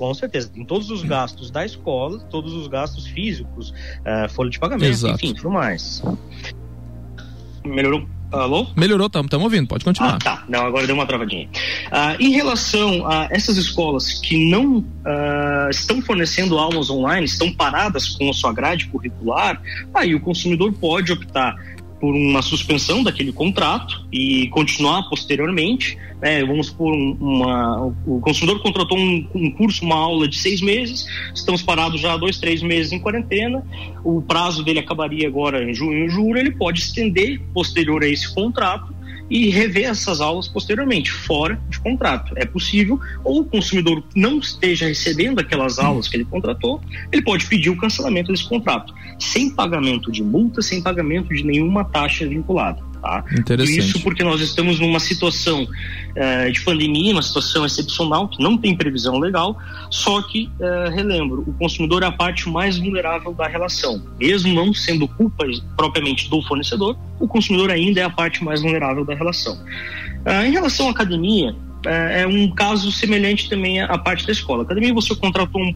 Com 0.00 0.14
certeza, 0.14 0.48
tem 0.48 0.64
todos 0.64 0.90
os 0.90 1.02
gastos 1.02 1.50
da 1.50 1.62
escola, 1.62 2.18
todos 2.30 2.54
os 2.54 2.66
gastos 2.68 3.06
físicos, 3.06 3.68
uh, 3.68 4.30
folha 4.30 4.48
de 4.48 4.58
pagamento, 4.58 4.88
Exato. 4.88 5.14
enfim, 5.16 5.34
tudo 5.34 5.50
mais. 5.50 6.02
Melhorou? 7.62 8.08
Alô? 8.32 8.66
Melhorou, 8.74 9.08
estamos 9.08 9.30
ouvindo, 9.34 9.68
pode 9.68 9.84
continuar. 9.84 10.14
Ah, 10.14 10.18
tá. 10.18 10.44
Não, 10.48 10.64
agora 10.64 10.86
deu 10.86 10.94
uma 10.94 11.04
travadinha. 11.04 11.50
Ah, 11.90 12.16
em 12.18 12.30
relação 12.30 13.06
a 13.06 13.28
essas 13.30 13.58
escolas 13.58 14.14
que 14.14 14.50
não 14.50 14.82
ah, 15.04 15.68
estão 15.70 16.00
fornecendo 16.00 16.56
aulas 16.56 16.88
online, 16.88 17.26
estão 17.26 17.52
paradas 17.52 18.08
com 18.08 18.30
a 18.30 18.32
sua 18.32 18.54
grade 18.54 18.86
curricular, 18.86 19.60
aí 19.92 20.14
o 20.14 20.20
consumidor 20.20 20.72
pode 20.72 21.12
optar 21.12 21.54
por 22.00 22.14
uma 22.14 22.40
suspensão 22.40 23.02
daquele 23.02 23.32
contrato 23.32 24.04
e 24.10 24.48
continuar 24.48 25.08
posteriormente. 25.08 25.98
Né, 26.20 26.44
vamos 26.44 26.68
por 26.68 26.92
uma, 26.92 27.86
o 28.06 28.20
consumidor 28.20 28.60
contratou 28.62 28.98
um, 28.98 29.26
um, 29.34 29.50
curso, 29.52 29.82
uma 29.84 29.96
aula 29.96 30.28
de 30.28 30.36
seis 30.36 30.60
meses, 30.60 31.06
estamos 31.34 31.62
parados 31.62 31.98
já 31.98 32.12
há 32.12 32.16
dois, 32.18 32.38
três 32.38 32.62
meses 32.62 32.92
em 32.92 32.98
quarentena, 32.98 33.64
o 34.04 34.20
prazo 34.20 34.62
dele 34.62 34.80
acabaria 34.80 35.26
agora 35.26 35.64
em 35.64 35.72
junho, 35.72 36.10
julho, 36.10 36.38
ele 36.38 36.50
pode 36.50 36.80
estender 36.80 37.40
posterior 37.54 38.02
a 38.02 38.06
esse 38.06 38.34
contrato 38.34 38.99
e 39.28 39.48
rever 39.48 39.88
essas 39.88 40.20
aulas 40.20 40.48
posteriormente, 40.48 41.10
fora 41.10 41.60
de 41.68 41.78
contrato. 41.78 42.34
É 42.36 42.44
possível, 42.44 42.98
ou 43.22 43.40
o 43.40 43.44
consumidor 43.44 44.02
não 44.14 44.38
esteja 44.38 44.86
recebendo 44.86 45.38
aquelas 45.38 45.78
aulas 45.78 46.08
que 46.08 46.16
ele 46.16 46.24
contratou, 46.24 46.80
ele 47.12 47.22
pode 47.22 47.46
pedir 47.46 47.70
o 47.70 47.76
cancelamento 47.76 48.32
desse 48.32 48.48
contrato, 48.48 48.92
sem 49.18 49.50
pagamento 49.50 50.10
de 50.10 50.22
multa, 50.22 50.60
sem 50.60 50.82
pagamento 50.82 51.34
de 51.34 51.44
nenhuma 51.44 51.84
taxa 51.84 52.26
vinculada. 52.26 52.89
Tá? 53.00 53.24
Isso 53.78 54.00
porque 54.02 54.22
nós 54.22 54.40
estamos 54.40 54.78
numa 54.78 55.00
situação 55.00 55.62
uh, 55.62 56.52
de 56.52 56.60
pandemia, 56.60 57.12
uma 57.12 57.22
situação 57.22 57.64
excepcional, 57.64 58.28
que 58.28 58.42
não 58.42 58.58
tem 58.58 58.76
previsão 58.76 59.18
legal, 59.18 59.56
só 59.90 60.20
que, 60.22 60.50
uh, 60.60 60.90
relembro, 60.90 61.44
o 61.46 61.52
consumidor 61.54 62.02
é 62.02 62.06
a 62.06 62.12
parte 62.12 62.48
mais 62.48 62.78
vulnerável 62.78 63.32
da 63.32 63.46
relação. 63.46 64.02
Mesmo 64.18 64.52
não 64.54 64.74
sendo 64.74 65.08
culpa 65.08 65.46
propriamente 65.76 66.28
do 66.28 66.42
fornecedor, 66.42 66.96
o 67.18 67.26
consumidor 67.26 67.70
ainda 67.70 68.00
é 68.00 68.04
a 68.04 68.10
parte 68.10 68.44
mais 68.44 68.60
vulnerável 68.60 69.04
da 69.04 69.14
relação. 69.14 69.54
Uh, 69.54 70.44
em 70.46 70.52
relação 70.52 70.88
à 70.88 70.90
academia, 70.90 71.54
é 71.86 72.26
um 72.26 72.50
caso 72.50 72.92
semelhante 72.92 73.48
também 73.48 73.80
à 73.80 73.96
parte 73.96 74.26
da 74.26 74.32
escola. 74.32 74.62
A 74.62 74.64
academia 74.64 74.92
você 74.92 75.14
contratou 75.14 75.62
um, 75.62 75.74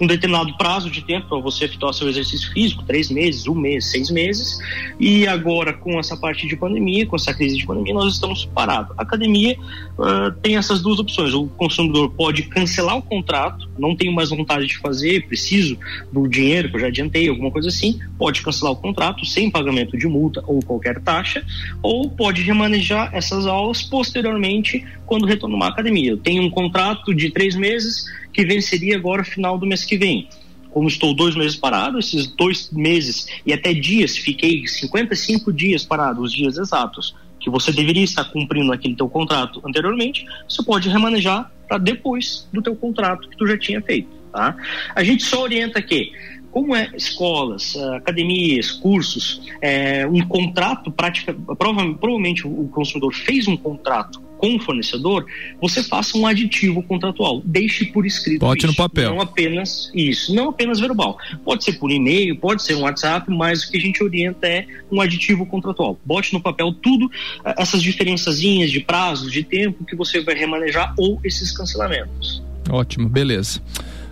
um 0.00 0.06
determinado 0.06 0.56
prazo 0.56 0.90
de 0.90 1.02
tempo 1.02 1.28
para 1.28 1.38
você 1.38 1.64
efetuar 1.64 1.92
seu 1.92 2.08
exercício 2.08 2.52
físico, 2.52 2.84
três 2.84 3.10
meses, 3.10 3.46
um 3.46 3.54
mês, 3.54 3.90
seis 3.90 4.10
meses, 4.10 4.58
e 4.98 5.26
agora 5.26 5.72
com 5.72 5.98
essa 5.98 6.16
parte 6.16 6.46
de 6.46 6.56
pandemia, 6.56 7.06
com 7.06 7.16
essa 7.16 7.32
crise 7.32 7.56
de 7.56 7.66
pandemia, 7.66 7.94
nós 7.94 8.14
estamos 8.14 8.44
parados. 8.44 8.94
A 8.98 9.02
academia 9.02 9.56
uh, 9.98 10.32
tem 10.42 10.56
essas 10.56 10.82
duas 10.82 10.98
opções, 10.98 11.34
o 11.34 11.46
consumidor 11.48 12.10
pode 12.10 12.44
cancelar 12.44 12.96
o 12.96 13.02
contrato, 13.02 13.68
não 13.78 13.96
tenho 13.96 14.12
mais 14.12 14.30
vontade 14.30 14.66
de 14.66 14.78
fazer, 14.78 15.26
preciso 15.26 15.78
do 16.12 16.28
dinheiro 16.28 16.68
que 16.70 16.76
eu 16.76 16.80
já 16.80 16.86
adiantei, 16.88 17.28
alguma 17.28 17.50
coisa 17.50 17.68
assim, 17.68 17.98
pode 18.18 18.42
cancelar 18.42 18.72
o 18.72 18.76
contrato 18.76 19.24
sem 19.24 19.50
pagamento 19.50 19.96
de 19.96 20.06
multa 20.06 20.42
ou 20.46 20.60
qualquer 20.62 21.00
taxa, 21.00 21.44
ou 21.82 22.10
pode 22.10 22.42
remanejar 22.42 23.10
essas 23.12 23.46
aulas 23.46 23.82
posteriormente 23.82 24.84
quando 25.06 25.26
retornar 25.26 25.68
à 25.68 25.70
academia. 25.70 26.10
Eu 26.10 26.16
tenho 26.16 26.42
um 26.42 26.50
contrato 26.50 27.14
de 27.14 27.30
três 27.30 27.54
meses, 27.54 28.04
que 28.36 28.44
venceria 28.44 28.96
agora 28.96 29.24
final 29.24 29.56
do 29.56 29.64
mês 29.64 29.82
que 29.82 29.96
vem. 29.96 30.28
Como 30.70 30.86
estou 30.86 31.14
dois 31.14 31.34
meses 31.34 31.56
parado, 31.56 31.98
esses 31.98 32.26
dois 32.26 32.70
meses 32.70 33.26
e 33.46 33.52
até 33.52 33.72
dias, 33.72 34.14
fiquei 34.18 34.66
55 34.66 35.50
dias 35.50 35.86
parado, 35.86 36.20
os 36.20 36.30
dias 36.30 36.58
exatos, 36.58 37.16
que 37.40 37.48
você 37.48 37.72
deveria 37.72 38.04
estar 38.04 38.24
cumprindo 38.26 38.70
aquele 38.74 38.94
teu 38.94 39.08
contrato 39.08 39.62
anteriormente, 39.64 40.26
você 40.46 40.62
pode 40.62 40.90
remanejar 40.90 41.50
para 41.66 41.78
depois 41.78 42.46
do 42.52 42.60
teu 42.60 42.76
contrato 42.76 43.26
que 43.26 43.36
tu 43.38 43.46
já 43.46 43.56
tinha 43.56 43.80
feito, 43.80 44.08
tá? 44.30 44.54
A 44.94 45.02
gente 45.02 45.22
só 45.24 45.42
orienta 45.42 45.80
que 45.80 46.12
como 46.50 46.76
é 46.76 46.90
escolas, 46.94 47.74
academias, 47.94 48.70
cursos, 48.70 49.42
é, 49.62 50.06
um 50.06 50.26
contrato 50.26 50.90
prática, 50.90 51.34
provavelmente 51.58 52.46
o 52.46 52.68
consumidor 52.68 53.14
fez 53.14 53.48
um 53.48 53.56
contrato 53.56 54.25
com 54.38 54.56
o 54.56 54.60
fornecedor, 54.60 55.26
você 55.60 55.82
faça 55.82 56.16
um 56.16 56.26
aditivo 56.26 56.82
contratual. 56.82 57.42
Deixe 57.44 57.86
por 57.86 58.06
escrito. 58.06 58.40
Bote 58.40 58.58
isso, 58.58 58.66
no 58.68 58.74
papel. 58.74 59.10
Não 59.10 59.20
apenas 59.20 59.90
isso, 59.94 60.34
não 60.34 60.50
apenas 60.50 60.80
verbal. 60.80 61.18
Pode 61.44 61.64
ser 61.64 61.74
por 61.74 61.90
e-mail, 61.90 62.36
pode 62.36 62.62
ser 62.62 62.74
um 62.74 62.82
WhatsApp, 62.82 63.30
mas 63.30 63.64
o 63.64 63.70
que 63.70 63.76
a 63.76 63.80
gente 63.80 64.02
orienta 64.02 64.46
é 64.46 64.66
um 64.90 65.00
aditivo 65.00 65.46
contratual. 65.46 65.98
Bote 66.04 66.32
no 66.32 66.40
papel 66.40 66.72
tudo, 66.72 67.10
eh, 67.44 67.54
essas 67.58 67.82
diferençazinhas 67.82 68.70
de 68.70 68.80
prazos, 68.80 69.32
de 69.32 69.42
tempo 69.42 69.84
que 69.84 69.96
você 69.96 70.20
vai 70.22 70.34
remanejar 70.34 70.94
ou 70.98 71.20
esses 71.24 71.56
cancelamentos. 71.56 72.42
Ótimo, 72.68 73.08
beleza. 73.08 73.60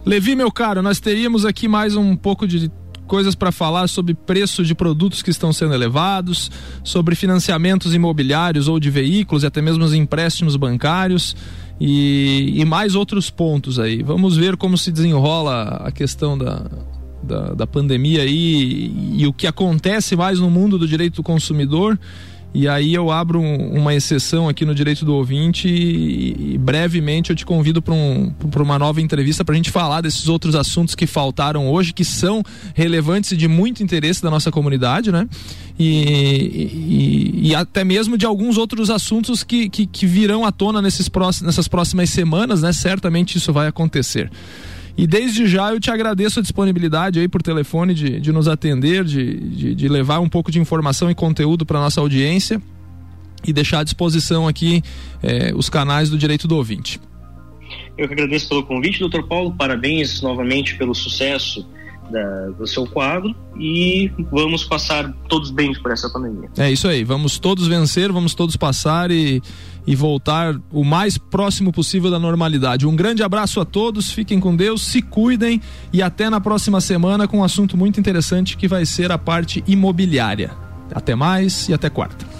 Levi, 0.04 0.36
meu 0.36 0.52
caro, 0.52 0.82
nós 0.82 1.00
teríamos 1.00 1.44
aqui 1.44 1.66
mais 1.66 1.96
um 1.96 2.14
pouco 2.14 2.46
de 2.46 2.70
coisas 3.06 3.34
para 3.34 3.52
falar 3.52 3.88
sobre 3.88 4.14
preço 4.14 4.64
de 4.64 4.74
produtos 4.74 5.22
que 5.22 5.30
estão 5.30 5.52
sendo 5.52 5.74
elevados, 5.74 6.50
sobre 6.82 7.14
financiamentos 7.14 7.94
imobiliários 7.94 8.68
ou 8.68 8.80
de 8.80 8.90
veículos 8.90 9.42
e 9.42 9.46
até 9.46 9.60
mesmo 9.60 9.84
os 9.84 9.94
empréstimos 9.94 10.56
bancários 10.56 11.36
e, 11.80 12.54
e 12.56 12.64
mais 12.64 12.94
outros 12.94 13.30
pontos 13.30 13.78
aí. 13.78 14.02
Vamos 14.02 14.36
ver 14.36 14.56
como 14.56 14.78
se 14.78 14.90
desenrola 14.90 15.82
a 15.84 15.92
questão 15.92 16.36
da, 16.36 16.62
da, 17.22 17.54
da 17.54 17.66
pandemia 17.66 18.22
aí 18.22 18.92
e, 19.16 19.22
e 19.22 19.26
o 19.26 19.32
que 19.32 19.46
acontece 19.46 20.16
mais 20.16 20.38
no 20.38 20.50
mundo 20.50 20.78
do 20.78 20.86
direito 20.86 21.16
do 21.16 21.22
consumidor 21.22 21.98
e 22.54 22.68
aí 22.68 22.94
eu 22.94 23.10
abro 23.10 23.40
um, 23.40 23.76
uma 23.76 23.92
exceção 23.92 24.48
aqui 24.48 24.64
no 24.64 24.72
direito 24.72 25.04
do 25.04 25.12
ouvinte 25.12 25.66
e, 25.68 26.54
e 26.54 26.58
brevemente 26.58 27.30
eu 27.30 27.36
te 27.36 27.44
convido 27.44 27.82
para 27.82 27.92
um, 27.92 28.32
uma 28.56 28.78
nova 28.78 29.00
entrevista 29.00 29.44
para 29.44 29.54
a 29.54 29.56
gente 29.56 29.72
falar 29.72 30.00
desses 30.00 30.28
outros 30.28 30.54
assuntos 30.54 30.94
que 30.94 31.04
faltaram 31.04 31.68
hoje, 31.68 31.92
que 31.92 32.04
são 32.04 32.44
relevantes 32.72 33.32
e 33.32 33.36
de 33.36 33.48
muito 33.48 33.82
interesse 33.82 34.22
da 34.22 34.30
nossa 34.30 34.52
comunidade, 34.52 35.10
né? 35.10 35.28
E, 35.76 37.40
e, 37.42 37.48
e 37.48 37.54
até 37.56 37.82
mesmo 37.82 38.16
de 38.16 38.24
alguns 38.24 38.56
outros 38.56 38.88
assuntos 38.88 39.42
que, 39.42 39.68
que, 39.68 39.84
que 39.84 40.06
virão 40.06 40.44
à 40.44 40.52
tona 40.52 40.80
nesses 40.80 41.08
próximos, 41.08 41.46
nessas 41.46 41.66
próximas 41.66 42.08
semanas, 42.10 42.62
né? 42.62 42.72
Certamente 42.72 43.36
isso 43.36 43.52
vai 43.52 43.66
acontecer. 43.66 44.30
E 44.96 45.06
desde 45.06 45.46
já 45.46 45.72
eu 45.72 45.80
te 45.80 45.90
agradeço 45.90 46.38
a 46.38 46.42
disponibilidade 46.42 47.18
aí 47.18 47.28
por 47.28 47.42
telefone 47.42 47.94
de, 47.94 48.20
de 48.20 48.32
nos 48.32 48.46
atender, 48.46 49.04
de, 49.04 49.40
de, 49.40 49.74
de 49.74 49.88
levar 49.88 50.20
um 50.20 50.28
pouco 50.28 50.52
de 50.52 50.60
informação 50.60 51.10
e 51.10 51.14
conteúdo 51.14 51.66
para 51.66 51.80
nossa 51.80 52.00
audiência 52.00 52.62
e 53.46 53.52
deixar 53.52 53.80
à 53.80 53.84
disposição 53.84 54.46
aqui 54.46 54.82
eh, 55.22 55.52
os 55.54 55.68
canais 55.68 56.08
do 56.08 56.16
Direito 56.16 56.46
do 56.46 56.56
Ouvinte. 56.56 57.00
Eu 57.98 58.06
que 58.06 58.14
agradeço 58.14 58.48
pelo 58.48 58.64
convite, 58.64 59.00
doutor 59.00 59.26
Paulo. 59.26 59.52
Parabéns 59.52 60.22
novamente 60.22 60.76
pelo 60.76 60.94
sucesso 60.94 61.66
da, 62.10 62.50
do 62.50 62.66
seu 62.66 62.86
quadro 62.86 63.34
e 63.58 64.10
vamos 64.30 64.64
passar 64.64 65.12
todos 65.28 65.50
bem 65.50 65.72
por 65.80 65.90
essa 65.92 66.08
pandemia. 66.08 66.48
É 66.56 66.70
isso 66.70 66.88
aí, 66.88 67.04
vamos 67.04 67.38
todos 67.38 67.66
vencer, 67.66 68.12
vamos 68.12 68.34
todos 68.34 68.56
passar 68.56 69.10
e, 69.10 69.42
e 69.86 69.94
voltar 69.94 70.54
o 70.70 70.84
mais 70.84 71.16
próximo 71.16 71.72
possível 71.72 72.10
da 72.10 72.18
normalidade. 72.18 72.86
Um 72.86 72.96
grande 72.96 73.22
abraço 73.22 73.60
a 73.60 73.64
todos, 73.64 74.10
fiquem 74.10 74.40
com 74.40 74.54
Deus, 74.54 74.82
se 74.82 75.02
cuidem 75.02 75.60
e 75.92 76.02
até 76.02 76.28
na 76.28 76.40
próxima 76.40 76.80
semana 76.80 77.28
com 77.28 77.38
um 77.38 77.44
assunto 77.44 77.76
muito 77.76 77.98
interessante 78.00 78.56
que 78.56 78.68
vai 78.68 78.84
ser 78.84 79.10
a 79.12 79.18
parte 79.18 79.62
imobiliária. 79.66 80.50
Até 80.94 81.14
mais 81.14 81.68
e 81.68 81.74
até 81.74 81.88
quarta. 81.88 82.33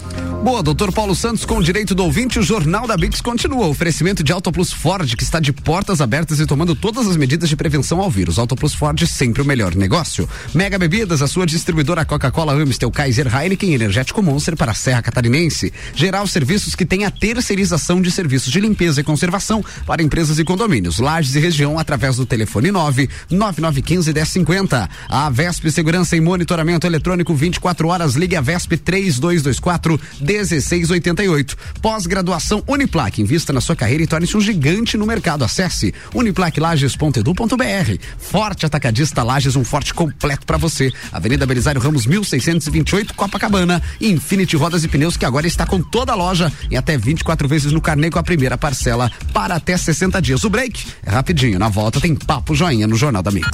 Boa, 0.44 0.62
doutor 0.62 0.92
Paulo 0.92 1.14
Santos, 1.14 1.46
com 1.46 1.62
direito 1.62 1.94
do 1.94 2.04
ouvinte, 2.04 2.38
o 2.38 2.42
Jornal 2.42 2.86
da 2.86 2.98
Bix 2.98 3.22
continua. 3.22 3.66
Oferecimento 3.66 4.22
de 4.22 4.30
Auto 4.30 4.52
Plus 4.52 4.70
Ford, 4.70 5.16
que 5.16 5.22
está 5.22 5.40
de 5.40 5.54
portas 5.54 6.02
abertas 6.02 6.38
e 6.38 6.44
tomando 6.44 6.74
todas 6.74 7.08
as 7.08 7.16
medidas 7.16 7.48
de 7.48 7.56
prevenção 7.56 7.98
ao 7.98 8.10
vírus. 8.10 8.38
Auto 8.38 8.54
Plus 8.54 8.74
Ford, 8.74 9.06
sempre 9.06 9.40
o 9.40 9.44
melhor 9.44 9.74
negócio. 9.74 10.28
Mega 10.54 10.78
Bebidas, 10.78 11.22
a 11.22 11.26
sua 11.26 11.46
distribuidora 11.46 12.04
Coca-Cola, 12.04 12.52
Amstel, 12.52 12.90
Kaiser, 12.90 13.34
Heineken 13.34 13.72
Energético 13.72 14.22
Monster 14.22 14.54
para 14.54 14.72
a 14.72 14.74
Serra 14.74 15.00
Catarinense. 15.00 15.72
Geral 15.94 16.26
Serviços, 16.26 16.74
que 16.74 16.84
tem 16.84 17.06
a 17.06 17.10
terceirização 17.10 18.02
de 18.02 18.10
serviços 18.10 18.52
de 18.52 18.60
limpeza 18.60 19.00
e 19.00 19.04
conservação 19.04 19.64
para 19.86 20.02
empresas 20.02 20.38
e 20.38 20.44
condomínios. 20.44 20.98
Lages 20.98 21.36
e 21.36 21.40
região, 21.40 21.78
através 21.78 22.16
do 22.16 22.26
telefone 22.26 22.70
9 22.70 23.08
9915 23.30 24.12
1050. 24.12 24.90
A 25.08 25.30
Vesp 25.30 25.70
Segurança 25.70 26.14
e 26.14 26.20
Monitoramento 26.20 26.86
Eletrônico 26.86 27.34
24 27.34 27.88
horas, 27.88 28.14
ligue 28.14 28.36
a 28.36 28.42
Vesp 28.42 28.72
3224 28.76 29.98
1688. 30.34 31.56
Pós-graduação 31.80 32.62
Uniplac. 32.66 33.20
Invista 33.20 33.52
na 33.52 33.60
sua 33.60 33.76
carreira 33.76 34.02
e 34.02 34.06
torne-se 34.06 34.36
um 34.36 34.40
gigante 34.40 34.96
no 34.96 35.06
mercado. 35.06 35.44
Acesse 35.44 35.94
uniplaclages.edu.br. 36.14 37.98
Forte 38.18 38.66
Atacadista 38.66 39.22
Lages, 39.22 39.56
um 39.56 39.64
forte 39.64 39.94
completo 39.94 40.46
para 40.46 40.56
você. 40.56 40.92
Avenida 41.12 41.46
Belisário 41.46 41.80
Ramos 41.80 42.06
1628, 42.06 43.14
Copacabana. 43.14 43.82
Infinity 44.00 44.56
Rodas 44.56 44.84
e 44.84 44.88
Pneus, 44.88 45.16
que 45.16 45.24
agora 45.24 45.46
está 45.46 45.66
com 45.66 45.80
toda 45.80 46.12
a 46.12 46.16
loja 46.16 46.52
em 46.70 46.76
até 46.76 46.96
24 46.96 47.46
vezes 47.46 47.72
no 47.72 47.80
carnê 47.80 48.10
com 48.10 48.18
a 48.18 48.22
primeira 48.22 48.58
parcela 48.58 49.10
para 49.32 49.54
até 49.54 49.76
60 49.76 50.20
dias. 50.20 50.44
O 50.44 50.50
break 50.50 50.86
é 51.04 51.10
rapidinho. 51.10 51.58
Na 51.58 51.68
volta 51.68 52.00
tem 52.00 52.14
papo 52.14 52.54
joinha 52.54 52.86
no 52.86 52.96
Jornal 52.96 53.22
da 53.22 53.30
Mix. 53.30 53.48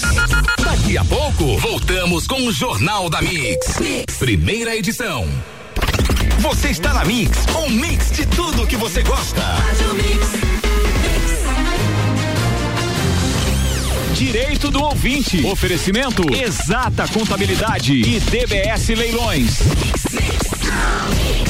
Daqui 0.63 0.97
a 0.97 1.05
pouco, 1.05 1.59
voltamos 1.59 2.27
com 2.27 2.47
o 2.47 2.53
Jornal 2.53 3.11
da 3.11 3.21
Mix. 3.21 3.79
Mix. 3.79 4.17
Primeira 4.19 4.77
edição. 4.77 5.27
Você 6.41 6.69
está 6.71 6.93
na 6.93 7.05
Mix, 7.05 7.47
um 7.57 7.71
mix 7.71 8.11
de 8.11 8.27
tudo 8.27 8.67
que 8.67 8.77
você 8.77 9.03
gosta. 9.03 9.43
Direito 14.15 14.71
do 14.71 14.83
ouvinte. 14.83 15.45
Oferecimento 15.47 16.23
Exata 16.35 17.07
Contabilidade 17.09 17.95
e 17.95 18.21
DBS 18.21 18.89
Leilões. 18.89 19.61
Mix, 19.61 20.05
mix. 20.13 21.50